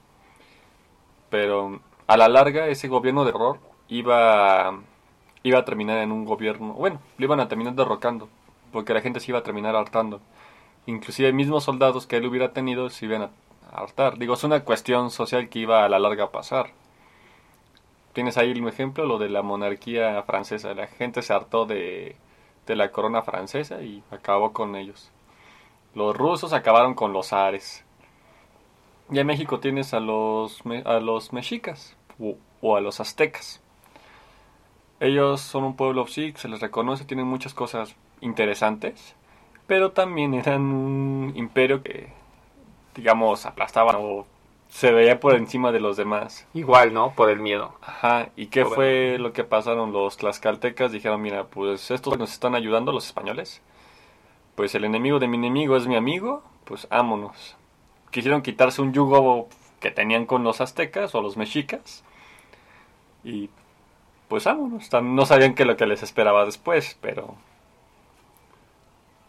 pero 1.29 1.79
a 2.07 2.17
la 2.17 2.27
larga 2.27 2.67
ese 2.67 2.87
gobierno 2.87 3.23
de 3.23 3.31
error 3.31 3.59
iba, 3.87 4.79
iba 5.43 5.59
a 5.59 5.65
terminar 5.65 5.99
en 5.99 6.11
un 6.11 6.25
gobierno, 6.25 6.73
bueno, 6.73 6.99
lo 7.17 7.25
iban 7.25 7.39
a 7.39 7.47
terminar 7.47 7.75
derrocando, 7.75 8.29
porque 8.71 8.93
la 8.93 9.01
gente 9.01 9.19
se 9.19 9.31
iba 9.31 9.39
a 9.39 9.43
terminar 9.43 9.75
hartando. 9.75 10.21
Inclusive 10.85 11.33
mismos 11.33 11.65
soldados 11.65 12.07
que 12.07 12.17
él 12.17 12.25
hubiera 12.25 12.51
tenido 12.51 12.89
se 12.89 13.05
iban 13.05 13.23
a 13.23 13.29
hartar. 13.71 14.17
Digo, 14.17 14.33
es 14.33 14.43
una 14.43 14.61
cuestión 14.63 15.11
social 15.11 15.49
que 15.49 15.59
iba 15.59 15.85
a 15.85 15.89
la 15.89 15.99
larga 15.99 16.25
a 16.25 16.31
pasar. 16.31 16.71
Tienes 18.13 18.37
ahí 18.37 18.51
un 18.51 18.67
ejemplo, 18.67 19.05
lo 19.05 19.19
de 19.19 19.29
la 19.29 19.43
monarquía 19.43 20.23
francesa. 20.23 20.73
La 20.73 20.87
gente 20.87 21.21
se 21.21 21.33
hartó 21.33 21.65
de, 21.65 22.15
de 22.65 22.75
la 22.75 22.91
corona 22.91 23.21
francesa 23.21 23.81
y 23.81 24.03
acabó 24.11 24.51
con 24.53 24.75
ellos. 24.75 25.11
Los 25.93 26.15
rusos 26.15 26.53
acabaron 26.53 26.93
con 26.95 27.13
los 27.13 27.33
ares. 27.33 27.83
Y 29.11 29.19
en 29.19 29.27
México 29.27 29.59
tienes 29.59 29.93
a 29.93 29.99
los, 29.99 30.61
a 30.85 30.99
los 30.99 31.33
mexicas 31.33 31.95
o, 32.19 32.35
o 32.61 32.75
a 32.75 32.81
los 32.81 32.99
aztecas. 32.99 33.61
Ellos 34.99 35.41
son 35.41 35.63
un 35.63 35.75
pueblo, 35.75 36.05
sí, 36.07 36.33
se 36.35 36.49
les 36.49 36.59
reconoce, 36.59 37.05
tienen 37.05 37.25
muchas 37.25 37.53
cosas 37.53 37.95
interesantes, 38.21 39.15
pero 39.65 39.91
también 39.91 40.33
eran 40.33 40.61
un 40.61 41.31
imperio 41.35 41.81
que 41.81 42.19
digamos, 42.99 43.45
aplastaban 43.45 43.95
o 43.97 44.25
se 44.67 44.91
veía 44.91 45.19
por 45.19 45.35
encima 45.35 45.71
de 45.71 45.79
los 45.79 45.97
demás. 45.97 46.47
Igual, 46.53 46.93
¿no? 46.93 47.13
Por 47.15 47.29
el 47.29 47.39
miedo. 47.39 47.73
Ajá, 47.81 48.29
¿y 48.35 48.47
qué 48.47 48.65
fue 48.65 49.17
lo 49.17 49.33
que 49.33 49.43
pasaron? 49.43 49.91
Los 49.91 50.17
tlaxcaltecas 50.17 50.91
dijeron, 50.91 51.21
mira, 51.21 51.45
pues 51.45 51.89
estos 51.89 52.19
nos 52.19 52.31
están 52.31 52.55
ayudando 52.55 52.91
los 52.91 53.07
españoles. 53.07 53.61
Pues 54.55 54.75
el 54.75 54.83
enemigo 54.83 55.19
de 55.19 55.27
mi 55.27 55.37
enemigo 55.37 55.75
es 55.75 55.87
mi 55.87 55.95
amigo, 55.95 56.43
pues 56.65 56.87
ámonos. 56.91 57.55
Quisieron 58.11 58.41
quitarse 58.41 58.81
un 58.81 58.93
yugo 58.93 59.47
que 59.79 59.91
tenían 59.91 60.25
con 60.25 60.43
los 60.43 60.61
aztecas 60.61 61.13
o 61.15 61.21
los 61.21 61.37
mexicas. 61.37 62.03
Y 63.23 63.49
pues 64.27 64.47
ámonos. 64.47 64.89
No 65.01 65.25
sabían 65.25 65.55
qué 65.55 65.65
lo 65.65 65.77
que 65.77 65.85
les 65.85 66.03
esperaba 66.03 66.45
después, 66.45 66.97
pero 67.01 67.35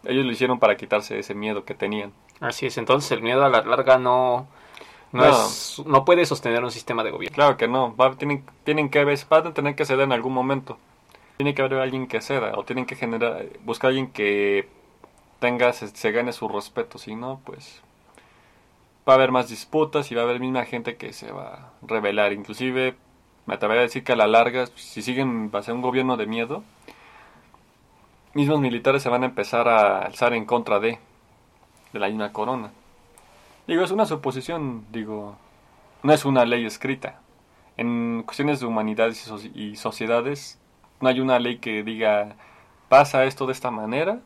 ellos 0.03 0.25
lo 0.25 0.31
hicieron 0.31 0.59
para 0.59 0.77
quitarse 0.77 1.19
ese 1.19 1.35
miedo 1.35 1.65
que 1.65 1.75
tenían. 1.75 2.13
Así 2.39 2.65
es, 2.65 2.77
entonces 2.77 3.11
el 3.11 3.21
miedo 3.21 3.45
a 3.45 3.49
la 3.49 3.61
larga 3.61 3.97
no, 3.97 4.47
no, 5.11 5.25
Es, 5.25 5.81
no 5.85 6.05
puede 6.05 6.25
sostener 6.25 6.63
un 6.63 6.71
sistema 6.71 7.03
de 7.03 7.11
gobierno. 7.11 7.35
Claro 7.35 7.57
que 7.57 7.67
no, 7.67 7.95
tienen, 8.17 8.43
tienen 8.63 8.89
que 8.89 9.03
van 9.03 9.47
a 9.47 9.53
tener 9.53 9.75
que 9.75 9.85
ceder 9.85 10.01
en 10.01 10.11
algún 10.11 10.33
momento. 10.33 10.77
Tiene 11.37 11.53
que 11.53 11.61
haber 11.61 11.79
alguien 11.79 12.07
que 12.07 12.21
ceda 12.21 12.53
o 12.55 12.63
tienen 12.63 12.85
que 12.85 12.95
generar, 12.95 13.45
buscar 13.63 13.87
a 13.87 13.89
alguien 13.89 14.11
que 14.11 14.67
tenga, 15.39 15.73
se, 15.73 16.11
gane 16.11 16.33
su 16.33 16.47
respeto, 16.47 16.97
si 16.97 17.15
no, 17.15 17.41
pues 17.43 17.81
va 19.07 19.13
a 19.13 19.15
haber 19.15 19.31
más 19.31 19.49
disputas 19.49 20.11
y 20.11 20.15
va 20.15 20.21
a 20.21 20.25
haber 20.25 20.39
misma 20.39 20.65
gente 20.65 20.97
que 20.97 21.13
se 21.13 21.31
va 21.31 21.53
a 21.53 21.71
rebelar. 21.81 22.33
Inclusive, 22.33 22.95
me 23.45 23.55
atrevería 23.55 23.81
a 23.81 23.85
decir 23.85 24.03
que 24.03 24.13
a 24.13 24.15
la 24.15 24.27
larga, 24.27 24.67
si 24.75 25.01
siguen 25.01 25.51
va 25.53 25.59
a 25.59 25.63
ser 25.63 25.73
un 25.73 25.81
gobierno 25.81 26.17
de 26.17 26.27
miedo, 26.27 26.63
mismos 28.33 28.59
militares 28.59 29.03
se 29.03 29.09
van 29.09 29.23
a 29.23 29.27
empezar 29.27 29.67
a 29.67 29.99
alzar 30.03 30.33
en 30.33 30.45
contra 30.45 30.79
de 30.79 30.99
la 31.93 32.07
misma 32.07 32.31
corona. 32.31 32.71
Digo, 33.67 33.83
es 33.83 33.91
una 33.91 34.05
suposición, 34.05 34.85
digo, 34.91 35.37
no 36.03 36.13
es 36.13 36.25
una 36.25 36.45
ley 36.45 36.65
escrita. 36.65 37.19
En 37.77 38.23
cuestiones 38.25 38.59
de 38.59 38.65
humanidades 38.65 39.31
y, 39.53 39.75
sociedades, 39.75 40.59
no 40.99 41.09
hay 41.09 41.19
una 41.19 41.39
ley 41.39 41.57
que 41.57 41.83
diga, 41.83 42.35
pasa 42.89 43.23
esto 43.25 43.45
de 43.45 43.53
esta 43.53 43.71
manera 43.71 44.19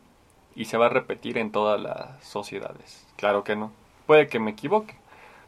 y 0.54 0.66
se 0.66 0.78
va 0.78 0.86
a 0.86 0.90
repetir 0.90 1.38
en 1.38 1.52
todas 1.52 1.80
las 1.80 2.24
sociedades. 2.24 3.06
Claro 3.16 3.44
que 3.44 3.56
no. 3.56 3.72
Puede 4.06 4.28
que 4.28 4.38
me 4.38 4.52
equivoque. 4.52 4.94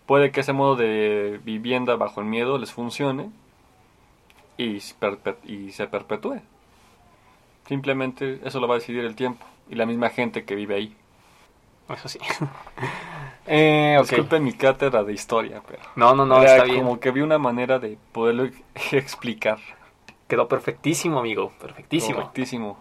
Puede 0.07 0.31
que 0.31 0.41
ese 0.41 0.53
modo 0.53 0.77
de 0.77 1.41
vivienda 1.45 1.97
bajo 1.97 2.21
el 2.21 2.27
miedo 2.27 2.59
les 2.59 2.73
funcione 2.73 3.31
y, 4.57 4.81
y 5.45 5.73
se 5.73 5.87
perpetúe. 5.87 6.41
Simplemente 7.67 8.41
eso 8.45 8.61
lo 8.61 8.67
va 8.69 8.77
a 8.77 8.79
decidir 8.79 9.05
el 9.05 9.15
tiempo 9.15 9.45
y 9.69 9.75
la 9.75 9.85
misma 9.85 10.09
gente 10.09 10.45
que 10.45 10.55
vive 10.55 10.75
ahí. 10.75 10.97
Eso 11.91 12.09
sí. 12.09 12.19
eh, 13.47 13.99
Disculpen 14.01 14.45
mi 14.45 14.53
cátedra 14.53 15.05
de 15.05 15.13
historia, 15.13 15.63
pero. 15.67 15.83
No, 15.97 16.15
no, 16.15 16.27
no, 16.27 16.43
está 16.43 16.65
bien. 16.65 16.79
Como 16.79 17.01
que 17.01 17.11
vi 17.11 17.21
una 17.21 17.39
manera 17.39 17.79
de 17.79 17.99
poderlo 18.13 18.49
explicar. 18.93 19.59
Quedó 20.27 20.49
perfectísimo, 20.49 21.19
amigo. 21.19 21.53
Perfectísimo. 21.61 22.17
Perfectísimo. 22.17 22.79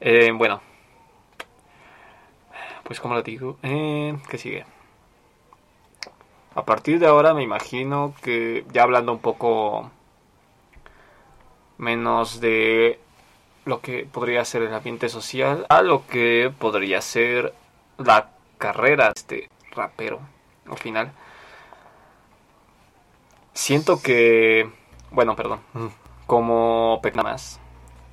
Eh, 0.00 0.32
bueno. 0.32 0.60
Pues, 2.82 3.00
como 3.00 3.14
lo 3.14 3.22
digo, 3.22 3.58
eh, 3.64 4.16
¿qué 4.28 4.38
sigue? 4.38 4.64
A 6.56 6.64
partir 6.64 6.98
de 6.98 7.06
ahora 7.06 7.34
me 7.34 7.42
imagino 7.42 8.14
que 8.22 8.64
ya 8.72 8.82
hablando 8.82 9.12
un 9.12 9.18
poco 9.18 9.90
menos 11.76 12.40
de 12.40 12.98
lo 13.66 13.82
que 13.82 14.06
podría 14.10 14.42
ser 14.46 14.62
el 14.62 14.72
ambiente 14.72 15.10
social 15.10 15.66
a 15.68 15.82
lo 15.82 16.06
que 16.06 16.50
podría 16.58 17.02
ser 17.02 17.52
la 17.98 18.30
carrera 18.56 19.06
de 19.06 19.12
este 19.14 19.48
rapero 19.72 20.20
al 20.70 20.78
final. 20.78 21.12
Siento 23.52 24.00
que, 24.00 24.70
bueno, 25.10 25.36
perdón, 25.36 25.60
como 26.26 27.02
más, 27.22 27.60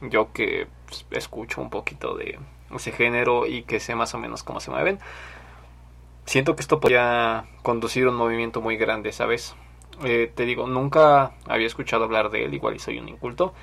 yo 0.02 0.34
que 0.34 0.68
pues, 0.86 1.06
escucho 1.12 1.62
un 1.62 1.70
poquito 1.70 2.16
de 2.16 2.38
ese 2.76 2.92
género 2.92 3.46
y 3.46 3.64
que 3.64 3.80
sé 3.80 3.96
más 3.96 4.14
o 4.14 4.18
menos 4.18 4.44
cómo 4.44 4.60
se 4.60 4.70
mueven, 4.70 5.00
siento 6.26 6.56
que 6.56 6.62
esto 6.62 6.80
podría 6.80 7.46
conducir 7.62 8.08
un 8.08 8.16
movimiento 8.16 8.62
muy 8.62 8.78
grande, 8.78 9.12
¿sabes? 9.12 9.56
Eh, 10.04 10.32
te 10.34 10.46
digo, 10.46 10.68
nunca 10.68 11.34
había 11.48 11.68
escuchado 11.68 12.06
hablar 12.06 12.30
de 12.30 12.46
él, 12.46 12.54
igual 12.54 12.76
y 12.76 12.80
soy 12.80 12.98
un 13.00 13.10
inculto, 13.10 13.54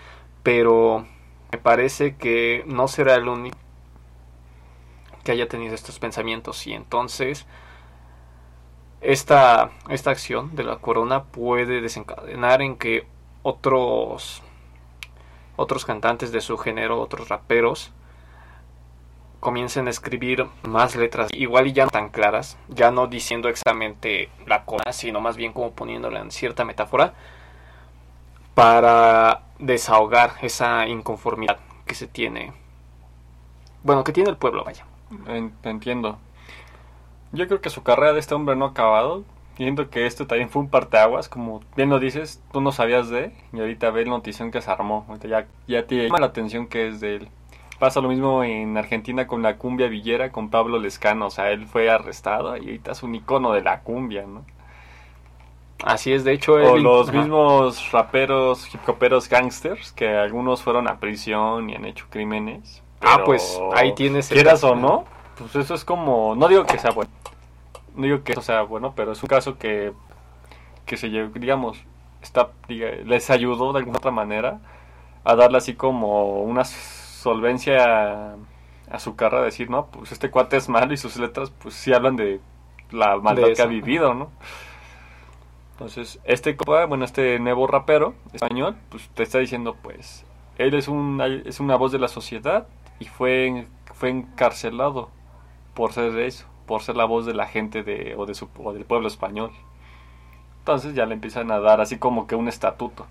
pero 0.43 1.07
me 1.53 1.59
parece 1.59 2.17
que 2.17 2.63
no 2.67 2.89
será 2.89 3.17
el 3.17 3.29
único 3.29 3.59
que 5.25 5.33
haya 5.33 5.49
tenido 5.49 5.75
estos 5.75 5.99
pensamientos 5.99 6.67
y 6.67 6.73
entonces 6.73 7.47
esta, 9.01 9.71
esta 9.89 10.11
acción 10.11 10.55
de 10.55 10.65
la 10.65 10.77
corona 10.79 11.25
puede 11.25 11.81
desencadenar 11.81 12.63
en 12.63 12.77
que 12.77 13.07
otros 13.43 14.43
otros 15.57 15.85
cantantes 15.85 16.33
de 16.33 16.41
su 16.41 16.57
género, 16.57 17.01
otros 17.01 17.29
raperos 17.29 17.93
comiencen 19.41 19.87
a 19.87 19.91
escribir 19.91 20.47
más 20.63 20.95
letras 20.95 21.29
igual 21.33 21.67
y 21.67 21.73
ya 21.73 21.85
no 21.85 21.91
tan 21.91 22.11
claras, 22.11 22.57
ya 22.69 22.91
no 22.91 23.07
diciendo 23.07 23.49
exactamente 23.49 24.29
la 24.47 24.65
corona, 24.65 24.93
sino 24.93 25.21
más 25.21 25.37
bien 25.37 25.53
como 25.53 25.73
poniéndola 25.73 26.21
en 26.21 26.31
cierta 26.31 26.65
metáfora 26.65 27.15
para 28.55 29.43
desahogar 29.59 30.33
esa 30.43 30.87
inconformidad 30.87 31.59
que 31.87 31.95
se 31.95 32.07
tiene 32.07 32.53
bueno, 33.83 34.05
que 34.05 34.13
tiene 34.13 34.31
el 34.31 34.37
pueblo, 34.37 34.65
vaya. 34.65 34.85
Entiendo. 35.63 36.19
Yo 37.33 37.47
creo 37.47 37.61
que 37.61 37.71
su 37.71 37.83
carrera 37.83 38.13
de 38.13 38.21
este 38.21 38.35
hombre 38.35 38.57
no 38.57 38.67
ha 38.67 38.69
acabado. 38.69 39.25
Siento 39.57 39.91
que 39.91 40.07
esto 40.07 40.27
también 40.27 40.49
fue 40.49 40.63
un 40.63 40.71
parteaguas, 40.71 41.29
como 41.29 41.61
bien 41.77 41.91
lo 41.91 41.99
dices, 41.99 42.43
tú 42.51 42.61
no 42.61 42.73
sabías 42.73 43.11
de, 43.11 43.33
y 43.53 43.61
ahorita 43.61 43.91
ves 43.91 44.07
la 44.07 44.13
notición 44.13 44.51
que 44.51 44.63
se 44.63 44.71
armó. 44.71 45.07
Ya, 45.23 45.47
ya 45.67 45.87
te 45.87 45.97
llama 45.97 46.19
la 46.19 46.27
atención 46.27 46.67
que 46.67 46.89
es 46.89 47.01
de 47.01 47.17
él. 47.17 47.29
Pasa 47.81 48.01
lo 48.01 48.09
mismo 48.09 48.45
en 48.45 48.77
Argentina 48.77 49.27
con 49.27 49.43
la 49.43 49.57
cumbia 49.57 49.89
villera, 49.89 50.31
con 50.31 50.51
Pablo 50.51 50.79
Lescano. 50.79 51.27
O 51.27 51.31
sea, 51.31 51.51
él 51.51 51.67
fue 51.67 51.91
arrestado 51.91 52.57
y 52.57 52.61
ahorita 52.61 52.93
es 52.93 53.03
un 53.03 53.17
icono 53.17 53.53
de 53.53 53.63
la 53.63 53.81
cumbia, 53.81 54.25
¿no? 54.27 54.45
Así 55.83 56.13
es, 56.13 56.23
de 56.23 56.35
hecho. 56.35 56.53
O 56.53 56.77
los 56.77 57.13
mismos 57.13 57.91
raperos, 57.91 58.73
hip 58.73 58.87
hoperos 58.87 59.29
gangsters, 59.29 59.93
que 59.93 60.09
algunos 60.09 60.63
fueron 60.63 60.87
a 60.87 61.01
prisión 61.01 61.71
y 61.71 61.75
han 61.75 61.87
hecho 61.87 62.07
crímenes 62.11 62.83
ah, 63.01 63.23
pues 63.25 63.61
ahí 63.75 63.95
tienes. 63.95 64.29
Quieras 64.29 64.63
o 64.65 64.75
no, 64.75 65.05
pues 65.39 65.57
eso 65.57 65.75
es 65.75 65.85
como. 65.85 66.35
No 66.37 66.49
digo 66.49 66.65
que 66.65 66.79
sea 66.79 66.91
bueno. 66.91 67.11
No 67.95 68.05
digo 68.05 68.23
que 68.23 68.33
eso 68.33 68.43
sea 68.43 68.63
bueno, 68.63 68.93
pero 68.95 69.13
es 69.13 69.23
un 69.23 69.29
caso 69.29 69.59
que. 69.59 69.93
Que 70.87 70.97
se 70.97 71.09
digamos. 71.09 71.79
Está, 72.23 72.51
les 72.69 73.31
ayudó 73.31 73.73
de 73.73 73.79
alguna 73.79 73.97
otra 73.97 74.11
manera 74.11 74.61
a 75.25 75.35
darle 75.35 75.57
así 75.57 75.75
como 75.75 76.43
una 76.43 76.65
solvencia 77.21 78.37
a 78.91 78.99
su 78.99 79.15
carrera 79.15 79.45
decir, 79.45 79.71
no, 79.71 79.87
pues 79.87 80.11
este 80.13 80.31
cuate 80.31 80.57
es 80.57 80.69
malo 80.69 80.93
y 80.93 80.97
sus 80.97 81.17
letras 81.17 81.51
pues 81.51 81.75
sí 81.75 81.93
hablan 81.93 82.17
de 82.17 82.41
la 82.91 83.17
maldad 83.19 83.49
que 83.55 83.63
ha 83.63 83.67
vivido, 83.67 84.15
¿no? 84.15 84.31
Entonces, 85.73 86.19
este 86.25 86.57
bueno, 86.89 87.05
este 87.05 87.39
nuevo 87.39 87.67
rapero 87.67 88.15
español, 88.33 88.77
pues 88.89 89.09
te 89.11 89.23
está 89.23 89.39
diciendo, 89.39 89.77
pues, 89.81 90.27
él 90.59 90.75
es, 90.75 90.89
un, 90.89 91.21
es 91.47 91.61
una 91.61 91.77
voz 91.77 91.93
de 91.93 91.99
la 91.99 92.09
sociedad 92.09 92.67
y 92.99 93.07
fue, 93.07 93.67
fue 93.95 94.11
encarcelado 94.11 95.11
por 95.75 95.93
ser 95.93 96.19
eso, 96.19 96.47
por 96.67 96.83
ser 96.83 96.97
la 96.97 97.05
voz 97.05 97.25
de 97.27 97.35
la 97.35 97.47
gente 97.47 97.83
de, 97.83 98.15
o, 98.17 98.27
de 98.27 98.35
su, 98.35 98.49
o 98.63 98.73
del 98.73 98.85
pueblo 98.85 99.09
español. 99.09 99.53
Entonces 100.59 100.95
ya 100.95 101.07
le 101.07 101.15
empiezan 101.15 101.51
a 101.51 101.61
dar 101.61 101.81
así 101.81 101.99
como 101.99 102.27
que 102.27 102.35
un 102.35 102.49
estatuto. 102.49 103.07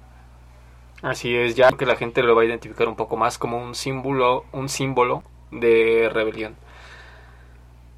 Así 1.02 1.36
es, 1.36 1.56
ya 1.56 1.72
que 1.72 1.86
la 1.86 1.96
gente 1.96 2.24
lo 2.24 2.36
va 2.36 2.42
a 2.42 2.46
identificar 2.46 2.88
un 2.88 2.96
poco 2.96 3.16
más 3.16 3.38
como 3.38 3.58
un 3.58 3.74
símbolo, 3.74 4.46
un 4.52 4.68
símbolo 4.68 5.24
de 5.52 6.10
rebelión. 6.12 6.56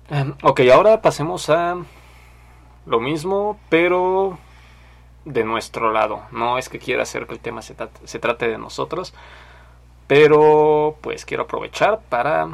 Em, 0.10 0.34
ok, 0.44 0.62
ahora 0.74 1.02
pasemos 1.02 1.50
a 1.50 1.78
lo 2.86 3.00
mismo, 3.00 3.60
pero 3.70 4.38
de 5.26 5.44
nuestro 5.44 5.92
lado. 5.92 6.24
No 6.32 6.58
es 6.58 6.70
que 6.70 6.80
quiera 6.80 7.04
hacer 7.04 7.28
que 7.28 7.34
el 7.34 7.40
tema 7.40 7.62
se, 7.62 7.76
se 8.04 8.20
trate 8.20 8.48
de 8.48 8.58
nosotros, 8.58 9.14
pero 10.08 10.98
pues 11.02 11.26
quiero 11.26 11.44
aprovechar 11.44 12.02
para 12.10 12.50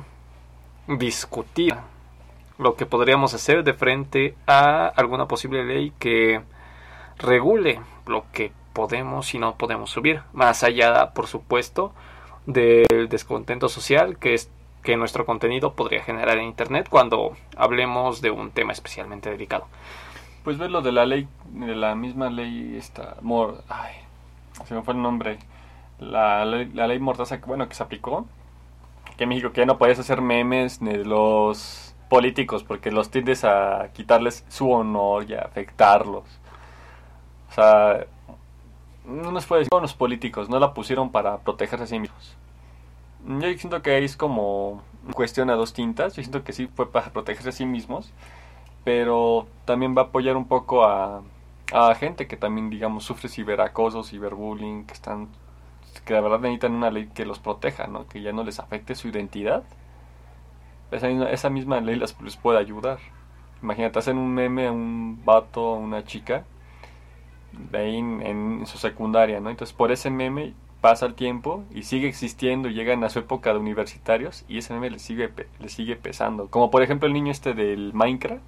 discutir 0.87 1.75
lo 2.57 2.75
que 2.75 2.85
podríamos 2.85 3.33
hacer 3.33 3.63
de 3.63 3.73
frente 3.73 4.35
a 4.47 4.87
alguna 4.87 5.27
posible 5.27 5.63
ley 5.63 5.91
que 5.99 6.41
regule 7.17 7.79
lo 8.05 8.25
que 8.31 8.51
podemos 8.77 9.33
y 9.33 9.39
no 9.39 9.55
podemos 9.55 9.89
subir, 9.89 10.21
más 10.33 10.63
allá, 10.63 11.09
por 11.15 11.25
supuesto, 11.25 11.93
del 12.45 13.09
descontento 13.09 13.69
social 13.69 14.19
que 14.19 14.35
es 14.35 14.51
que 14.83 14.95
nuestro 14.97 15.25
contenido 15.25 15.73
podría 15.73 16.03
generar 16.03 16.37
en 16.37 16.43
internet 16.43 16.87
cuando 16.87 17.35
hablemos 17.55 18.21
de 18.21 18.29
un 18.29 18.51
tema 18.51 18.73
especialmente 18.73 19.31
delicado. 19.31 19.65
Pues 20.43 20.59
ver 20.59 20.69
lo 20.69 20.83
de 20.83 20.91
la 20.91 21.07
ley, 21.07 21.27
de 21.53 21.75
la 21.75 21.95
misma 21.95 22.29
ley, 22.29 22.75
esta, 22.77 23.15
ay, 23.67 23.95
se 24.63 24.75
me 24.75 24.83
fue 24.83 24.93
el 24.93 25.01
nombre, 25.01 25.39
la, 25.97 26.45
ley, 26.45 26.69
la 26.71 26.85
ley 26.85 26.99
Mordaza, 26.99 27.39
bueno, 27.47 27.67
que 27.67 27.73
se 27.73 27.81
aplicó, 27.81 28.27
que 29.17 29.23
en 29.23 29.29
México 29.29 29.51
que 29.53 29.61
ya 29.61 29.65
no 29.65 29.79
puedes 29.79 29.97
hacer 29.97 30.21
memes 30.21 30.79
de 30.79 31.03
los 31.03 31.95
políticos 32.09 32.63
porque 32.63 32.91
los 32.91 33.09
tiendes 33.09 33.43
a 33.43 33.89
quitarles 33.91 34.45
su 34.49 34.69
honor 34.71 35.25
y 35.27 35.33
a 35.33 35.39
afectarlos. 35.39 36.25
O 37.49 37.53
sea, 37.55 38.05
no 39.07 39.31
nos 39.31 39.45
puede 39.45 39.61
decir 39.61 39.81
los 39.81 39.93
políticos, 39.95 40.49
no 40.49 40.59
la 40.59 40.73
pusieron 40.73 41.11
para 41.11 41.39
protegerse 41.39 41.83
a 41.85 41.87
sí 41.87 41.99
mismos. 41.99 42.35
Yo 43.27 43.41
siento 43.57 43.81
que 43.81 44.03
es 44.03 44.15
como 44.15 44.83
cuestión 45.13 45.49
a 45.49 45.55
dos 45.55 45.73
tintas. 45.73 46.15
Yo 46.15 46.21
siento 46.21 46.43
que 46.43 46.53
sí 46.53 46.67
fue 46.67 46.91
para 46.91 47.11
protegerse 47.11 47.49
a 47.49 47.51
sí 47.51 47.65
mismos 47.65 48.13
pero 48.87 49.47
también 49.65 49.97
va 49.97 50.03
a 50.03 50.05
apoyar 50.05 50.37
un 50.37 50.47
poco 50.47 50.85
a, 50.85 51.21
a 51.73 51.93
gente 51.95 52.25
que 52.25 52.37
también, 52.37 52.69
digamos, 52.69 53.03
sufre 53.03 53.27
ciberacoso, 53.27 54.01
ciberbullying, 54.01 54.85
que 54.85 54.93
están 54.93 55.27
que 56.05 56.13
la 56.13 56.21
verdad 56.21 56.39
necesitan 56.39 56.71
una 56.71 56.89
ley 56.89 57.09
que 57.13 57.25
los 57.25 57.37
proteja, 57.39 57.87
¿no? 57.87 58.07
Que 58.07 58.21
ya 58.21 58.31
no 58.31 58.45
les 58.45 58.61
afecte 58.61 58.95
su 58.95 59.09
identidad. 59.09 59.63
Esa 60.89 61.09
misma, 61.09 61.29
esa 61.31 61.49
misma 61.49 61.81
ley 61.81 61.97
les, 61.97 62.13
puede 62.37 62.59
ayudar. 62.59 62.99
Imagínate, 63.61 63.99
hacen 63.99 64.17
un 64.17 64.33
meme 64.33 64.67
a 64.67 64.71
un 64.71 65.21
vato, 65.25 65.75
a 65.75 65.77
una 65.79 66.05
chica, 66.05 66.45
ahí 67.73 67.97
en, 67.97 68.65
su 68.65 68.77
secundaria, 68.77 69.39
¿no? 69.39 69.49
Entonces 69.49 69.75
por 69.75 69.91
ese 69.91 70.09
meme 70.09 70.53
pasa 70.81 71.05
el 71.05 71.15
tiempo 71.15 71.63
y 71.73 71.83
sigue 71.83 72.07
existiendo 72.07 72.69
y 72.69 72.73
llegan 72.73 73.03
a 73.03 73.09
su 73.09 73.19
época 73.19 73.51
de 73.53 73.59
universitarios 73.59 74.45
y 74.47 74.59
ese 74.59 74.73
meme 74.73 74.91
le 74.91 74.99
sigue, 74.99 75.31
le 75.59 75.69
sigue 75.69 75.95
pesando. 75.95 76.47
Como 76.49 76.71
por 76.71 76.83
ejemplo 76.83 77.07
el 77.07 77.13
niño 77.13 77.31
este 77.31 77.53
del 77.53 77.93
Minecraft 77.93 78.41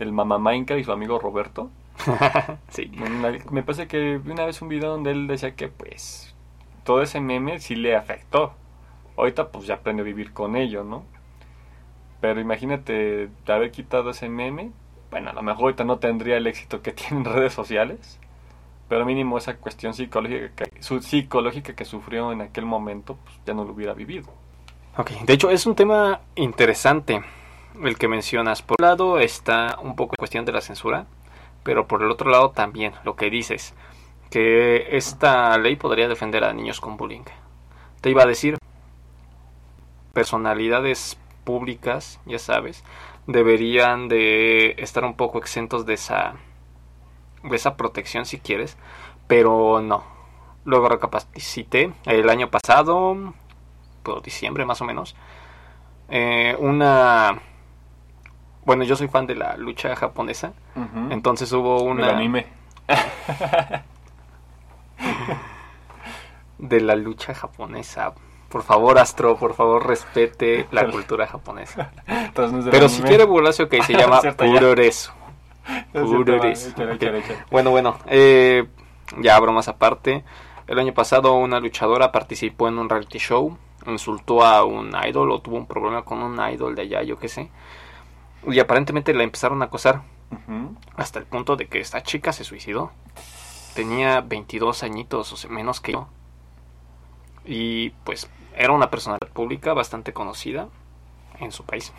el 0.00 0.12
mamá 0.12 0.38
Minecraft 0.38 0.80
y 0.80 0.84
su 0.84 0.92
amigo 0.92 1.18
Roberto. 1.18 1.70
sí. 2.70 2.90
me 3.50 3.62
parece 3.62 3.86
que 3.86 4.18
vi 4.18 4.32
una 4.32 4.46
vez 4.46 4.62
un 4.62 4.68
video 4.68 4.90
donde 4.90 5.10
él 5.10 5.26
decía 5.26 5.54
que 5.54 5.68
pues 5.68 6.34
todo 6.84 7.02
ese 7.02 7.20
meme 7.20 7.60
sí 7.60 7.76
le 7.76 7.96
afectó. 7.96 8.54
Ahorita 9.16 9.48
pues 9.48 9.66
ya 9.66 9.74
aprendió 9.74 10.02
a 10.02 10.06
vivir 10.06 10.32
con 10.32 10.56
ello, 10.56 10.84
¿no? 10.84 11.04
Pero 12.20 12.40
imagínate 12.40 13.28
de 13.28 13.52
haber 13.52 13.70
quitado 13.70 14.10
ese 14.10 14.28
meme, 14.28 14.72
bueno, 15.10 15.30
a 15.30 15.32
lo 15.32 15.42
mejor 15.42 15.64
ahorita 15.64 15.84
no 15.84 15.98
tendría 15.98 16.36
el 16.36 16.46
éxito 16.46 16.82
que 16.82 16.92
tiene 16.92 17.18
en 17.18 17.24
redes 17.24 17.52
sociales, 17.52 18.18
pero 18.90 19.06
mínimo 19.06 19.38
esa 19.38 19.56
cuestión 19.56 19.94
psicológica 19.94 20.64
que, 20.64 20.82
su, 20.82 21.00
psicológica 21.00 21.76
que 21.76 21.84
sufrió 21.84 22.32
en 22.32 22.40
aquel 22.40 22.66
momento, 22.66 23.16
pues 23.22 23.36
ya 23.46 23.54
no 23.54 23.64
lo 23.64 23.72
hubiera 23.72 23.94
vivido. 23.94 24.26
Ok, 24.96 25.12
de 25.12 25.32
hecho 25.32 25.48
es 25.48 25.64
un 25.64 25.76
tema 25.76 26.22
interesante 26.34 27.22
el 27.80 27.96
que 27.96 28.08
mencionas. 28.08 28.62
Por 28.62 28.78
un 28.80 28.88
lado 28.88 29.20
está 29.20 29.78
un 29.80 29.94
poco 29.94 30.16
cuestión 30.18 30.44
de 30.44 30.50
la 30.50 30.60
censura, 30.60 31.06
pero 31.62 31.86
por 31.86 32.02
el 32.02 32.10
otro 32.10 32.32
lado 32.32 32.50
también 32.50 32.92
lo 33.04 33.14
que 33.14 33.30
dices, 33.30 33.74
que 34.28 34.96
esta 34.96 35.56
ley 35.56 35.76
podría 35.76 36.08
defender 36.08 36.42
a 36.42 36.52
niños 36.52 36.80
con 36.80 36.96
bullying. 36.96 37.22
Te 38.00 38.10
iba 38.10 38.24
a 38.24 38.26
decir, 38.26 38.58
personalidades 40.12 41.16
públicas, 41.44 42.18
ya 42.26 42.40
sabes, 42.40 42.82
deberían 43.28 44.08
de 44.08 44.74
estar 44.78 45.04
un 45.04 45.14
poco 45.14 45.38
exentos 45.38 45.86
de 45.86 45.94
esa 45.94 46.34
esa 47.52 47.76
protección 47.76 48.26
si 48.26 48.38
quieres, 48.38 48.76
pero 49.26 49.80
no. 49.80 50.04
Luego 50.64 50.88
recapacité 50.88 51.92
el 52.04 52.28
año 52.28 52.50
pasado, 52.50 53.34
por 54.02 54.22
diciembre 54.22 54.64
más 54.64 54.80
o 54.80 54.84
menos, 54.84 55.16
eh, 56.08 56.56
una 56.58 57.40
bueno, 58.64 58.84
yo 58.84 58.94
soy 58.94 59.08
fan 59.08 59.26
de 59.26 59.34
la 59.34 59.56
lucha 59.56 59.96
japonesa. 59.96 60.52
Entonces 61.10 61.50
hubo 61.52 61.82
una. 61.82 62.10
Anime. 62.10 62.46
de 66.58 66.80
la 66.80 66.94
lucha 66.94 67.34
japonesa. 67.34 68.12
Por 68.48 68.62
favor, 68.62 68.98
Astro, 68.98 69.36
por 69.36 69.54
favor, 69.54 69.86
respete 69.86 70.68
la 70.72 70.90
cultura 70.90 71.26
japonesa. 71.26 71.90
Pero 72.70 72.88
si 72.88 73.02
quiere 73.02 73.24
burlarse, 73.24 73.62
ok, 73.62 73.74
se 73.82 73.92
llama 73.98 74.20
Puroresu. 74.20 75.12
Bueno, 77.50 77.70
bueno, 77.70 77.98
eh, 78.06 78.66
ya 79.18 79.38
bromas 79.40 79.68
aparte. 79.68 80.24
El 80.66 80.78
año 80.78 80.94
pasado 80.94 81.34
una 81.34 81.58
luchadora 81.58 82.12
participó 82.12 82.68
en 82.68 82.78
un 82.78 82.88
reality 82.88 83.18
show, 83.18 83.58
insultó 83.86 84.44
a 84.44 84.64
un 84.64 84.94
idol 85.06 85.30
o 85.32 85.40
tuvo 85.40 85.56
un 85.56 85.66
problema 85.66 86.02
con 86.02 86.22
un 86.22 86.38
idol 86.48 86.74
de 86.74 86.82
allá, 86.82 87.02
yo 87.02 87.18
qué 87.18 87.28
sé. 87.28 87.50
Y 88.46 88.58
aparentemente 88.58 89.12
la 89.14 89.24
empezaron 89.24 89.62
a 89.62 89.66
acosar. 89.66 90.02
Hasta 90.96 91.18
el 91.18 91.26
punto 91.26 91.56
de 91.56 91.66
que 91.66 91.80
esta 91.80 92.02
chica 92.02 92.32
se 92.32 92.44
suicidó. 92.44 92.92
Tenía 93.74 94.20
22 94.20 94.82
añitos, 94.82 95.44
o 95.44 95.48
menos 95.48 95.80
que 95.80 95.92
yo. 95.92 96.08
Y 97.44 97.90
pues 98.04 98.30
era 98.56 98.72
una 98.72 98.90
personalidad 98.90 99.32
pública 99.32 99.74
bastante 99.74 100.12
conocida 100.12 100.68
en 101.40 101.52
su 101.52 101.64
país. 101.64 101.92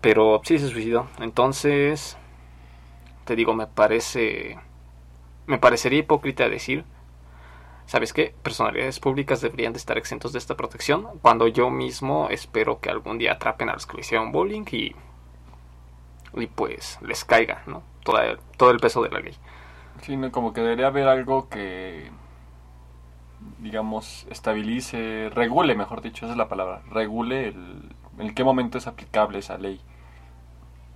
Pero 0.00 0.40
sí 0.44 0.58
se 0.58 0.68
suicidó. 0.68 1.06
Entonces, 1.18 2.18
te 3.24 3.36
digo, 3.36 3.54
me 3.54 3.66
parece... 3.66 4.58
Me 5.46 5.58
parecería 5.58 5.98
hipócrita 6.00 6.48
decir 6.48 6.84
¿Sabes 7.86 8.14
qué? 8.14 8.34
Personalidades 8.42 8.98
públicas 8.98 9.40
deberían 9.42 9.74
de 9.74 9.78
estar 9.78 9.98
exentos 9.98 10.32
de 10.32 10.38
esta 10.38 10.56
protección 10.56 11.06
cuando 11.20 11.48
yo 11.48 11.68
mismo 11.68 12.28
espero 12.30 12.80
que 12.80 12.88
algún 12.88 13.18
día 13.18 13.32
atrapen 13.32 13.68
a 13.68 13.74
los 13.74 13.86
que 13.86 13.96
le 13.96 14.00
hicieron 14.00 14.32
bullying 14.32 14.64
y 14.72 14.96
y 16.36 16.46
pues 16.46 16.98
les 17.02 17.24
caiga, 17.24 17.62
¿no? 17.66 17.82
Toda, 18.02 18.36
todo 18.56 18.70
el 18.70 18.80
peso 18.80 19.02
de 19.02 19.10
la 19.10 19.20
ley. 19.20 19.34
Sí, 20.02 20.18
como 20.32 20.52
que 20.52 20.62
debería 20.62 20.88
haber 20.88 21.06
algo 21.06 21.48
que, 21.48 22.10
digamos, 23.60 24.26
estabilice, 24.30 25.30
regule, 25.30 25.76
mejor 25.76 26.02
dicho, 26.02 26.24
esa 26.24 26.32
es 26.32 26.38
la 26.38 26.48
palabra, 26.48 26.82
regule 26.90 27.48
el, 27.48 27.94
en 28.18 28.34
qué 28.34 28.42
momento 28.42 28.78
es 28.78 28.88
aplicable 28.88 29.38
esa 29.38 29.58
ley. 29.58 29.80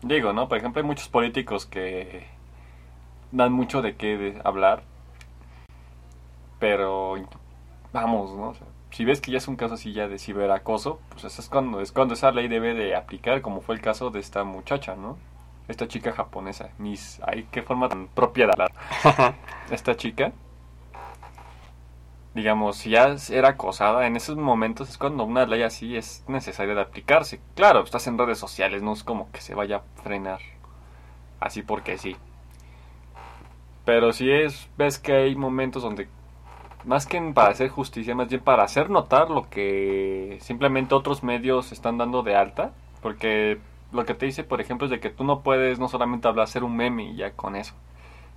Digo, 0.03 0.33
¿no? 0.33 0.49
Por 0.49 0.59
ejemplo, 0.59 0.81
hay 0.81 0.87
muchos 0.87 1.09
políticos 1.09 1.67
que 1.67 2.27
dan 3.33 3.53
mucho 3.53 3.83
de 3.83 3.97
qué 3.97 4.41
hablar, 4.45 4.83
pero 6.59 7.17
vamos, 7.93 8.35
¿no? 8.35 8.55
si 8.91 9.05
ves 9.05 9.21
que 9.21 9.31
ya 9.31 9.39
es 9.39 9.49
un 9.49 9.57
caso 9.57 9.75
así 9.75 9.93
ya 9.93 10.09
de 10.09 10.19
ciberacoso, 10.19 11.01
pues 11.11 11.25
eso 11.25 11.43
es 11.43 11.49
cuando, 11.49 11.81
es 11.81 11.93
cuando 11.93 12.15
esa 12.15 12.31
ley 12.31 12.49
debe 12.49 12.75
de 12.75 12.97
aplicar, 12.97 13.43
como 13.43 13.61
fue 13.61 13.75
el 13.75 13.81
caso 13.81 14.11
de 14.11 14.21
esta 14.21 14.45
muchacha, 14.45 14.97
¿no? 14.97 15.19
Esta 15.69 15.87
chica 15.87 16.13
japonesa. 16.13 16.71
Mis, 16.79 17.21
ay, 17.27 17.47
qué 17.51 17.63
forma 17.63 17.89
tan 17.89 18.09
propia 18.09 18.47
de 18.47 18.53
hablar. 18.53 19.35
esta 19.71 19.97
chica, 19.97 20.33
digamos, 22.35 22.77
si 22.77 22.91
ya 22.91 23.17
era 23.31 23.51
acosada, 23.51 24.07
en 24.07 24.17
esos 24.17 24.37
momentos 24.37 24.88
es 24.88 24.99
cuando 24.99 25.25
una 25.25 25.47
ley 25.47 25.62
así 25.62 25.97
es 25.97 26.25
necesaria 26.29 26.75
de 26.75 26.83
aplicarse. 26.83 27.41
Claro, 27.55 27.83
estás 27.83 28.07
en 28.07 28.19
redes 28.19 28.38
sociales, 28.38 28.83
no 28.83 28.93
es 28.93 29.05
como 29.05 29.31
que 29.33 29.41
se 29.41 29.55
vaya 29.55 29.77
a 29.77 30.03
frenar 30.03 30.41
así 31.41 31.62
porque 31.62 31.99
sí. 31.99 32.17
Pero 33.85 34.12
si 34.12 34.31
es, 34.31 34.69
ves 34.77 34.99
que 34.99 35.12
hay 35.12 35.35
momentos 35.35 35.83
donde 35.83 36.09
más 36.85 37.07
que 37.07 37.21
para 37.35 37.51
hacer 37.51 37.69
justicia, 37.71 38.14
más 38.14 38.29
bien 38.29 38.43
para 38.43 38.62
hacer 38.62 38.91
notar 38.91 39.31
lo 39.31 39.49
que 39.51 40.38
simplemente 40.41 40.95
otros 40.95 41.23
medios 41.23 41.73
están 41.73 41.99
dando 41.99 42.23
de 42.23 42.37
alta, 42.37 42.73
porque 43.03 43.59
lo 43.93 44.05
que 44.05 44.14
te 44.14 44.27
dice, 44.27 44.45
por 44.45 44.61
ejemplo, 44.61 44.87
es 44.87 44.91
de 44.91 45.01
que 45.01 45.11
tú 45.11 45.25
no 45.25 45.41
puedes 45.41 45.79
no 45.79 45.88
solamente 45.88 46.29
hablar, 46.29 46.45
hacer 46.45 46.64
un 46.64 46.77
meme 46.77 47.11
y 47.11 47.17
ya 47.17 47.33
con 47.33 47.57
eso, 47.57 47.75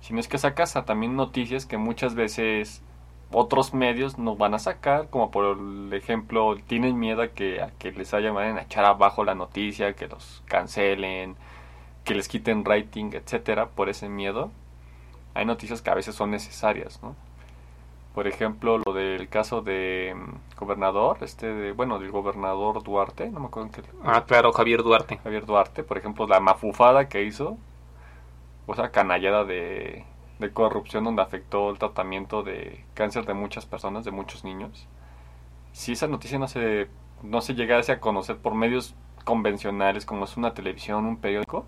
sino 0.00 0.20
es 0.20 0.28
que 0.28 0.38
sacas 0.38 0.76
a 0.76 0.84
también 0.84 1.16
noticias 1.16 1.66
que 1.66 1.76
muchas 1.76 2.14
veces 2.14 2.82
otros 3.32 3.74
medios 3.74 4.18
nos 4.18 4.38
van 4.38 4.54
a 4.54 4.58
sacar, 4.58 5.08
como 5.08 5.30
por 5.30 5.58
ejemplo, 5.92 6.56
tienen 6.66 6.98
miedo 6.98 7.22
a 7.22 7.28
que, 7.28 7.60
a 7.60 7.70
que 7.78 7.92
les 7.92 8.14
haya 8.14 8.30
a 8.30 8.62
echar 8.62 8.84
abajo 8.84 9.24
la 9.24 9.34
noticia, 9.34 9.94
que 9.94 10.08
los 10.08 10.42
cancelen, 10.46 11.36
que 12.04 12.14
les 12.14 12.28
quiten 12.28 12.64
rating, 12.64 13.10
etcétera, 13.12 13.68
por 13.68 13.88
ese 13.88 14.08
miedo. 14.08 14.50
Hay 15.34 15.46
noticias 15.46 15.82
que 15.82 15.90
a 15.90 15.94
veces 15.94 16.14
son 16.14 16.30
necesarias, 16.30 17.00
¿no? 17.02 17.16
Por 18.14 18.26
ejemplo, 18.26 18.78
lo 18.84 18.92
del 18.92 19.28
caso 19.28 19.62
de 19.62 20.14
mm, 20.14 20.58
gobernador, 20.58 21.18
este 21.22 21.46
de, 21.46 21.72
bueno, 21.72 21.98
del 21.98 22.10
gobernador 22.10 22.82
Duarte, 22.82 23.30
no 23.30 23.40
me 23.40 23.46
acuerdo 23.46 23.68
en 23.68 23.72
qué. 23.72 23.90
Ah, 24.04 24.24
claro, 24.26 24.52
Javier 24.52 24.82
Duarte. 24.82 25.18
Javier 25.18 25.46
Duarte, 25.46 25.82
por 25.82 25.96
ejemplo, 25.96 26.26
la 26.26 26.40
mafufada 26.40 27.08
que 27.08 27.22
hizo, 27.24 27.56
o 28.66 28.74
sea, 28.74 28.90
canallada 28.90 29.44
de, 29.44 30.04
de 30.42 30.52
corrupción 30.52 31.04
donde 31.04 31.22
afectó 31.22 31.70
el 31.70 31.78
tratamiento 31.78 32.42
de 32.42 32.84
cáncer 32.94 33.24
de 33.24 33.34
muchas 33.34 33.64
personas, 33.66 34.04
de 34.04 34.10
muchos 34.10 34.44
niños. 34.44 34.86
Si 35.72 35.92
esa 35.92 36.06
noticia 36.08 36.38
no 36.38 36.48
se, 36.48 36.88
no 37.22 37.40
se 37.40 37.54
llegase 37.54 37.92
a 37.92 38.00
conocer 38.00 38.36
por 38.36 38.54
medios 38.54 38.94
convencionales 39.24 40.04
como 40.04 40.26
es 40.26 40.36
una 40.36 40.52
televisión, 40.54 41.06
un 41.06 41.16
periódico, 41.16 41.64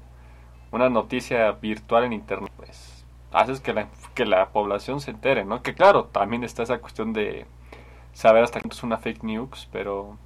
una 0.72 0.90
noticia 0.90 1.52
virtual 1.52 2.04
en 2.04 2.12
internet, 2.12 2.52
pues 2.56 3.04
haces 3.32 3.60
que 3.60 3.72
la, 3.72 3.88
que 4.14 4.26
la 4.26 4.50
población 4.50 5.00
se 5.00 5.12
entere, 5.12 5.44
¿no? 5.44 5.62
Que 5.62 5.74
claro, 5.74 6.04
también 6.06 6.44
está 6.44 6.62
esa 6.62 6.78
cuestión 6.78 7.12
de 7.12 7.46
saber 8.12 8.44
hasta 8.44 8.60
cuánto 8.60 8.76
es 8.76 8.82
una 8.82 8.98
fake 8.98 9.22
news, 9.24 9.68
pero 9.72 10.18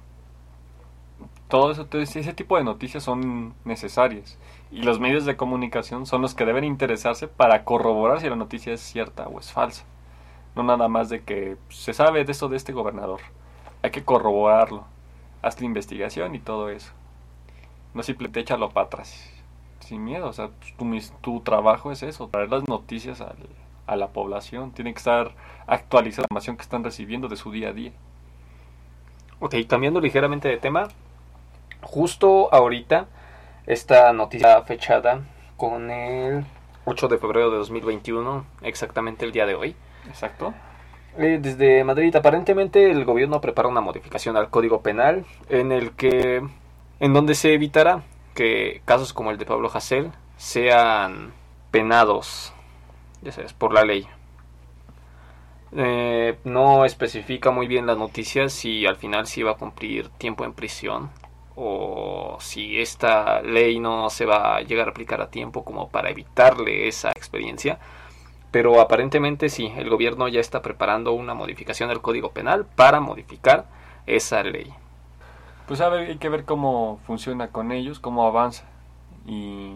todo 1.47 1.71
eso, 1.71 1.87
ese 1.91 2.33
tipo 2.33 2.57
de 2.57 2.63
noticias 2.63 3.03
son 3.03 3.55
necesarias 3.65 4.37
y 4.71 4.83
los 4.83 4.99
medios 4.99 5.25
de 5.25 5.35
comunicación 5.35 6.05
son 6.05 6.21
los 6.21 6.35
que 6.35 6.45
deben 6.45 6.63
interesarse 6.63 7.27
para 7.27 7.63
corroborar 7.63 8.21
si 8.21 8.29
la 8.29 8.35
noticia 8.35 8.73
es 8.73 8.81
cierta 8.81 9.27
o 9.27 9.39
es 9.39 9.51
falsa. 9.51 9.83
No 10.55 10.63
nada 10.63 10.87
más 10.87 11.09
de 11.09 11.23
que 11.23 11.57
se 11.69 11.93
sabe 11.93 12.23
de 12.23 12.31
eso 12.31 12.49
de 12.49 12.57
este 12.57 12.73
gobernador. 12.73 13.19
Hay 13.81 13.91
que 13.91 14.03
corroborarlo. 14.03 14.85
Haz 15.41 15.59
la 15.59 15.65
investigación 15.65 16.35
y 16.35 16.39
todo 16.39 16.69
eso. 16.69 16.91
No 17.93 18.03
simplemente 18.03 18.41
échalo 18.41 18.69
para 18.69 18.87
atrás. 18.87 19.31
Sin 19.79 20.03
miedo. 20.03 20.27
O 20.27 20.33
sea, 20.33 20.49
tu, 20.77 20.99
tu 21.21 21.39
trabajo 21.41 21.91
es 21.91 22.03
eso, 22.03 22.27
traer 22.27 22.51
las 22.51 22.67
noticias 22.67 23.23
a 23.87 23.95
la 23.95 24.07
población. 24.09 24.71
Tiene 24.71 24.93
que 24.93 24.99
estar 24.99 25.31
actualizada 25.65 26.23
la 26.23 26.25
información 26.25 26.57
que 26.57 26.63
están 26.63 26.83
recibiendo 26.83 27.27
de 27.27 27.37
su 27.37 27.51
día 27.51 27.69
a 27.69 27.73
día. 27.73 27.91
Ok, 29.39 29.55
cambiando 29.67 29.99
ligeramente 29.99 30.47
de 30.47 30.57
tema. 30.57 30.89
Justo 31.81 32.53
ahorita 32.53 33.07
esta 33.69 34.11
noticia 34.13 34.63
fechada 34.63 35.21
con 35.55 35.91
el 35.91 36.43
8 36.85 37.07
de 37.07 37.19
febrero 37.19 37.51
de 37.51 37.57
2021, 37.57 38.43
exactamente 38.63 39.25
el 39.25 39.31
día 39.31 39.45
de 39.45 39.53
hoy. 39.53 39.75
Exacto. 40.07 40.55
Eh, 41.19 41.37
desde 41.39 41.83
Madrid, 41.83 42.15
aparentemente 42.15 42.89
el 42.89 43.05
gobierno 43.05 43.39
prepara 43.41 43.67
una 43.67 43.79
modificación 43.79 44.35
al 44.37 44.49
Código 44.49 44.81
Penal 44.81 45.23
en 45.49 45.71
el 45.71 45.91
que, 45.91 46.41
en 46.99 47.13
donde 47.13 47.35
se 47.35 47.53
evitará 47.53 48.01
que 48.33 48.81
casos 48.85 49.13
como 49.13 49.29
el 49.29 49.37
de 49.37 49.45
Pablo 49.45 49.69
Hasél 49.71 50.11
sean 50.35 51.31
penados, 51.69 52.51
ya 53.21 53.31
sabes, 53.31 53.53
por 53.53 53.71
la 53.71 53.85
ley. 53.85 54.07
Eh, 55.73 56.39
no 56.43 56.85
especifica 56.85 57.51
muy 57.51 57.67
bien 57.67 57.85
la 57.85 57.93
noticia 57.93 58.49
si 58.49 58.87
al 58.87 58.95
final 58.95 59.27
se 59.27 59.41
iba 59.41 59.51
a 59.51 59.57
cumplir 59.57 60.09
tiempo 60.09 60.43
en 60.43 60.53
prisión 60.53 61.11
o 61.61 62.37
si 62.39 62.79
esta 62.79 63.41
ley 63.41 63.79
no 63.81 64.09
se 64.09 64.25
va 64.25 64.55
a 64.55 64.61
llegar 64.61 64.87
a 64.87 64.91
aplicar 64.91 65.19
a 65.19 65.29
tiempo 65.29 65.65
como 65.65 65.89
para 65.89 66.09
evitarle 66.09 66.87
esa 66.87 67.09
experiencia. 67.09 67.79
Pero 68.49 68.79
aparentemente 68.79 69.49
sí, 69.49 69.71
el 69.75 69.89
gobierno 69.89 70.29
ya 70.29 70.39
está 70.39 70.61
preparando 70.61 71.11
una 71.11 71.33
modificación 71.33 71.89
del 71.89 72.01
Código 72.01 72.31
Penal 72.31 72.65
para 72.65 73.01
modificar 73.01 73.65
esa 74.07 74.41
ley. 74.41 74.73
Pues 75.67 75.81
a 75.81 75.89
ver, 75.89 76.09
hay 76.09 76.17
que 76.17 76.29
ver 76.29 76.45
cómo 76.45 76.99
funciona 77.05 77.49
con 77.49 77.73
ellos, 77.73 77.99
cómo 77.99 78.25
avanza. 78.25 78.63
Y 79.27 79.73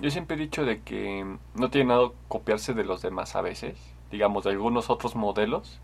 yo 0.00 0.10
siempre 0.10 0.36
he 0.36 0.40
dicho 0.40 0.64
de 0.64 0.80
que 0.80 1.26
no 1.54 1.70
tiene 1.70 1.88
nada 1.88 2.08
copiarse 2.28 2.72
de 2.72 2.84
los 2.84 3.02
demás 3.02 3.36
a 3.36 3.42
veces, 3.42 3.78
digamos 4.10 4.44
de 4.44 4.50
algunos 4.50 4.88
otros 4.88 5.14
modelos. 5.14 5.78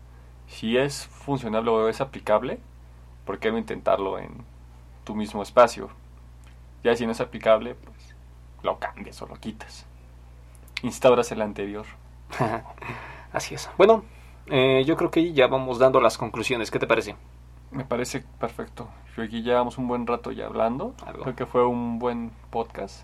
Si 0.47 0.75
es 0.75 1.05
funcionable 1.05 1.69
o 1.69 1.87
es 1.87 2.01
aplicable, 2.01 2.57
¿por 3.25 3.37
qué 3.37 3.51
no 3.51 3.59
intentarlo 3.59 4.17
en 4.17 4.43
tu 5.09 5.15
mismo 5.15 5.41
espacio. 5.41 5.89
Ya 6.83 6.95
si 6.95 7.03
no 7.07 7.13
es 7.13 7.19
aplicable, 7.19 7.73
pues 7.73 8.15
lo 8.61 8.77
cambias 8.77 9.19
o 9.23 9.25
lo 9.25 9.37
quitas. 9.37 9.87
Instauras 10.83 11.31
el 11.31 11.41
anterior. 11.41 11.87
Así 13.33 13.55
es. 13.55 13.71
Bueno, 13.75 14.03
eh, 14.45 14.83
yo 14.85 14.95
creo 14.97 15.09
que 15.09 15.33
ya 15.33 15.47
vamos 15.47 15.79
dando 15.79 15.99
las 15.99 16.19
conclusiones. 16.19 16.69
¿Qué 16.69 16.77
te 16.77 16.85
parece? 16.85 17.15
Me 17.71 17.85
parece 17.85 18.23
perfecto. 18.39 18.87
Yo 19.17 19.23
aquí 19.23 19.41
llevamos 19.41 19.79
un 19.79 19.87
buen 19.87 20.05
rato 20.05 20.31
ya 20.31 20.45
hablando. 20.45 20.93
Creo 21.23 21.35
que 21.35 21.47
fue 21.47 21.65
un 21.65 21.97
buen 21.97 22.31
podcast. 22.51 23.03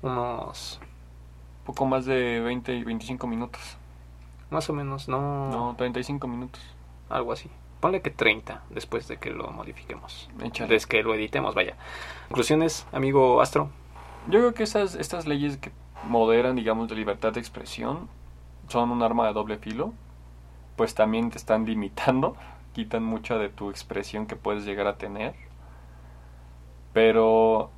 Unos... 0.00 0.80
Poco 1.66 1.84
más 1.84 2.06
de 2.06 2.40
20 2.40 2.76
y 2.76 2.82
25 2.82 3.26
minutos. 3.26 3.76
Más 4.48 4.70
o 4.70 4.72
menos, 4.72 5.06
no... 5.06 5.50
No, 5.50 5.74
35 5.76 6.26
minutos. 6.26 6.62
Algo 7.10 7.30
así 7.30 7.50
ponle 7.84 8.00
que 8.00 8.08
30 8.08 8.62
después 8.70 9.08
de 9.08 9.18
que 9.18 9.28
lo 9.28 9.50
modifiquemos. 9.50 10.30
Desde 10.38 10.88
que 10.88 11.02
lo 11.02 11.12
editemos, 11.12 11.54
vaya. 11.54 11.76
Conclusiones, 12.28 12.86
amigo 12.92 13.42
Astro. 13.42 13.68
Yo 14.26 14.38
creo 14.38 14.54
que 14.54 14.62
esas, 14.62 14.94
estas 14.94 15.26
leyes 15.26 15.58
que 15.58 15.70
moderan, 16.08 16.56
digamos, 16.56 16.88
de 16.88 16.94
libertad 16.94 17.34
de 17.34 17.40
expresión 17.40 18.08
son 18.68 18.90
un 18.90 19.02
arma 19.02 19.26
de 19.26 19.34
doble 19.34 19.58
filo, 19.58 19.92
pues 20.76 20.94
también 20.94 21.28
te 21.28 21.36
están 21.36 21.66
limitando, 21.66 22.36
quitan 22.72 23.04
mucha 23.04 23.36
de 23.36 23.50
tu 23.50 23.68
expresión 23.68 24.24
que 24.24 24.34
puedes 24.34 24.64
llegar 24.64 24.86
a 24.86 24.96
tener. 24.96 25.34
Pero 26.94 27.68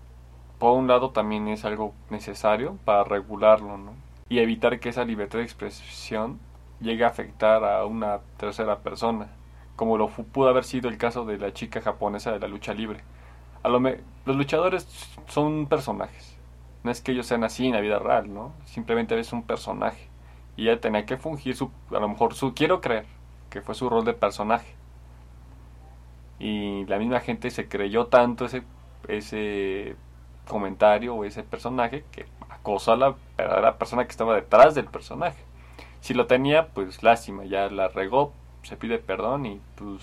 por 0.61 0.79
un 0.79 0.87
lado 0.87 1.11
también 1.11 1.49
es 1.49 1.65
algo 1.65 1.95
necesario 2.11 2.79
para 2.85 3.03
regularlo, 3.03 3.77
¿no? 3.77 3.95
Y 4.29 4.39
evitar 4.39 4.79
que 4.79 4.91
esa 4.91 5.05
libertad 5.05 5.41
de 5.41 5.45
expresión 5.47 6.39
llegue 6.79 7.03
a 7.03 7.09
afectar 7.09 7.65
a 7.65 7.85
una 7.87 8.21
tercera 8.37 8.79
persona 8.79 9.31
como 9.77 9.99
lo 9.99 10.09
pudo 10.09 10.49
haber 10.49 10.65
sido 10.65 10.89
el 10.89 10.99
caso 10.99 11.25
de 11.25 11.39
la 11.39 11.53
chica 11.53 11.81
japonesa 11.81 12.33
de 12.33 12.41
la 12.41 12.49
lucha 12.49 12.75
libre. 12.75 13.01
A 13.63 13.69
lo 13.69 13.79
los 13.79 14.37
luchadores 14.37 14.87
son 15.29 15.67
personajes. 15.67 16.37
No 16.83 16.91
es 16.91 17.01
que 17.01 17.13
ellos 17.13 17.27
sean 17.27 17.45
así 17.45 17.67
en 17.67 17.75
la 17.75 17.81
vida 17.81 17.99
real, 17.99 18.33
¿no? 18.33 18.53
Simplemente 18.65 19.19
es 19.19 19.33
un 19.33 19.43
personaje. 19.43 20.09
Y 20.57 20.69
ella 20.69 20.81
tenía 20.81 21.05
que 21.05 21.17
fungir 21.17 21.55
su, 21.57 21.71
a 21.91 21.99
lo 21.99 22.09
mejor 22.09 22.35
su, 22.35 22.55
quiero 22.55 22.81
creer, 22.81 23.07
que 23.51 23.61
fue 23.61 23.75
su 23.75 23.89
rol 23.91 24.05
de 24.05 24.15
personaje. 24.15 24.75
Y 26.39 26.85
la 26.87 26.99
misma 26.99 27.21
gente 27.21 27.51
se 27.51 27.69
creyó 27.69 28.07
tanto 28.07 28.47
ese, 28.47 28.63
ese 29.09 29.97
comentario 30.47 31.15
o 31.15 31.25
ese 31.25 31.43
personaje 31.43 32.05
que 32.13 32.27
acosó 32.49 32.93
a 32.93 32.97
la 32.97 33.17
verdadera 33.37 33.79
persona 33.79 34.05
que 34.05 34.11
estaba 34.11 34.35
detrás 34.35 34.75
del 34.75 34.87
personaje. 34.87 35.43
Si 36.01 36.15
lo 36.15 36.27
tenía, 36.27 36.69
pues 36.69 37.03
lástima, 37.03 37.45
ya 37.45 37.69
la 37.69 37.89
regó, 37.89 38.33
se 38.67 38.77
pide 38.77 38.99
perdón 38.99 39.47
y 39.47 39.61
pues 39.77 40.03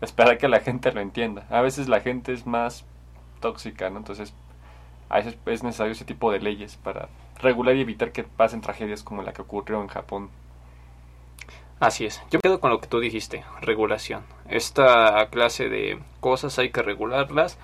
espera 0.00 0.38
que 0.38 0.48
la 0.48 0.60
gente 0.60 0.92
lo 0.92 1.00
entienda. 1.00 1.46
A 1.50 1.60
veces 1.60 1.88
la 1.88 2.00
gente 2.00 2.32
es 2.32 2.46
más 2.46 2.84
tóxica, 3.40 3.90
¿no? 3.90 3.98
Entonces 3.98 4.32
a 5.08 5.16
veces 5.16 5.36
es 5.46 5.62
necesario 5.62 5.92
ese 5.92 6.04
tipo 6.04 6.32
de 6.32 6.40
leyes 6.40 6.76
para 6.76 7.08
regular 7.40 7.76
y 7.76 7.80
evitar 7.80 8.12
que 8.12 8.24
pasen 8.24 8.60
tragedias 8.60 9.02
como 9.02 9.22
la 9.22 9.32
que 9.32 9.42
ocurrió 9.42 9.80
en 9.80 9.88
Japón. 9.88 10.30
Así 11.80 12.06
es. 12.06 12.22
Yo 12.30 12.38
me 12.38 12.40
quedo 12.42 12.60
con 12.60 12.70
lo 12.70 12.80
que 12.80 12.86
tú 12.86 13.00
dijiste, 13.00 13.44
regulación. 13.60 14.22
Esta 14.48 15.28
clase 15.30 15.68
de 15.68 15.98
cosas 16.20 16.58
hay 16.58 16.70
que 16.70 16.82
regularlas 16.82 17.58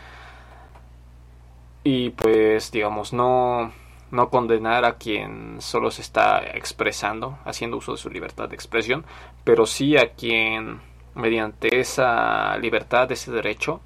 y 1.84 2.10
pues 2.10 2.70
digamos 2.72 3.12
no 3.12 3.72
no 4.10 4.28
condenar 4.30 4.84
a 4.84 4.96
quien 4.96 5.60
solo 5.60 5.90
se 5.90 6.02
está 6.02 6.40
expresando, 6.54 7.38
haciendo 7.44 7.76
uso 7.76 7.92
de 7.92 7.98
su 7.98 8.10
libertad 8.10 8.48
de 8.48 8.54
expresión, 8.54 9.04
pero 9.44 9.66
sí 9.66 9.96
a 9.96 10.12
quien 10.14 10.80
mediante 11.14 11.80
esa 11.80 12.56
libertad, 12.58 13.10
ese 13.12 13.30
derecho, 13.30 13.80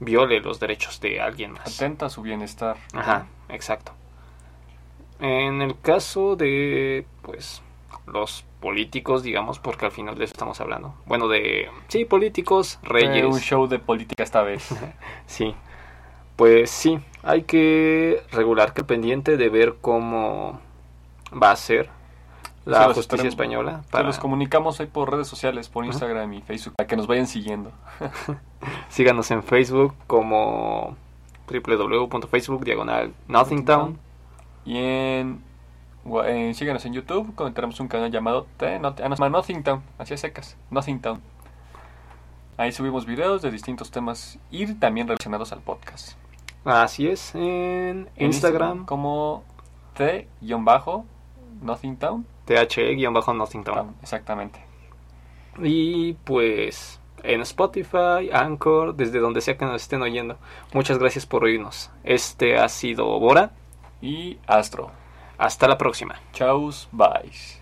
viole 0.00 0.40
los 0.40 0.58
derechos 0.60 1.00
de 1.00 1.20
alguien 1.20 1.52
más. 1.52 1.76
Atenta 1.76 2.06
a 2.06 2.10
su 2.10 2.22
bienestar. 2.22 2.76
Ajá, 2.92 3.26
exacto. 3.48 3.92
En 5.20 5.62
el 5.62 5.78
caso 5.80 6.34
de, 6.34 7.06
pues, 7.22 7.62
los 8.06 8.44
políticos, 8.60 9.22
digamos, 9.22 9.58
porque 9.58 9.86
al 9.86 9.92
final 9.92 10.16
de 10.16 10.24
eso 10.24 10.32
estamos 10.32 10.60
hablando. 10.60 10.94
Bueno, 11.06 11.28
de, 11.28 11.68
sí, 11.88 12.04
políticos, 12.04 12.78
reyes. 12.82 13.24
un 13.24 13.38
show 13.38 13.68
de 13.68 13.78
política 13.78 14.22
esta 14.22 14.42
vez. 14.42 14.68
sí. 15.26 15.54
Pues 16.42 16.72
sí, 16.72 16.98
hay 17.22 17.44
que 17.44 18.20
regular 18.32 18.74
que 18.74 18.82
pendiente 18.82 19.36
de 19.36 19.48
ver 19.48 19.76
cómo 19.80 20.58
va 21.40 21.52
a 21.52 21.54
ser. 21.56 21.88
la 22.64 22.88
Se 22.88 22.94
justicia 22.94 23.28
española. 23.28 23.82
Se 23.84 23.92
Para... 23.92 24.08
los 24.08 24.18
comunicamos 24.18 24.80
ahí 24.80 24.88
por 24.88 25.12
redes 25.12 25.28
sociales, 25.28 25.68
por 25.68 25.84
Instagram 25.84 26.32
y 26.32 26.42
Facebook, 26.42 26.74
para 26.74 26.88
que 26.88 26.96
nos 26.96 27.06
vayan 27.06 27.28
siguiendo. 27.28 27.70
Síganos 28.88 29.30
en 29.30 29.44
Facebook 29.44 29.94
como 30.08 30.96
www.facebook 31.48 32.64
diagonal 32.64 33.14
Nothingtown. 33.28 34.00
Y 34.64 34.78
en, 34.78 35.44
en- 36.24 36.54
síganos 36.56 36.84
en 36.86 36.94
YouTube, 36.94 37.32
tenemos 37.54 37.78
un 37.78 37.86
canal 37.86 38.10
llamado 38.10 38.48
T, 38.56 38.80
no, 38.80 38.88
ah, 38.88 39.08
no, 39.08 39.14
se 39.14 39.22
llama 39.22 39.38
Nothing 39.38 39.62
Town, 39.62 39.82
así 39.96 40.16
secas, 40.16 40.56
Nothing 40.72 41.00
Town. 41.02 41.20
Ahí 42.56 42.72
subimos 42.72 43.06
videos 43.06 43.42
de 43.42 43.52
distintos 43.52 43.92
temas 43.92 44.40
y 44.50 44.74
también 44.74 45.06
relacionados 45.06 45.52
al 45.52 45.60
podcast. 45.60 46.20
Así 46.64 47.08
es, 47.08 47.34
en 47.34 48.08
En 48.16 48.26
Instagram, 48.26 48.84
como 48.84 49.44
T-Nothing 49.94 51.96
Town. 51.96 52.26
THE-Nothingtown. 52.46 53.64
Town, 53.64 53.96
Exactamente. 54.00 54.64
Y 55.58 56.14
pues 56.24 57.00
en 57.22 57.40
Spotify, 57.42 58.30
Anchor, 58.32 58.94
desde 58.94 59.18
donde 59.18 59.40
sea 59.40 59.56
que 59.56 59.64
nos 59.64 59.82
estén 59.82 60.02
oyendo. 60.02 60.36
Muchas 60.72 60.98
gracias 60.98 61.26
por 61.26 61.44
oírnos. 61.44 61.90
Este 62.04 62.58
ha 62.58 62.68
sido 62.68 63.18
Bora. 63.18 63.52
Y 64.00 64.38
Astro. 64.46 64.90
Hasta 65.38 65.68
la 65.68 65.78
próxima. 65.78 66.20
Chaus, 66.32 66.88
bye. 66.92 67.61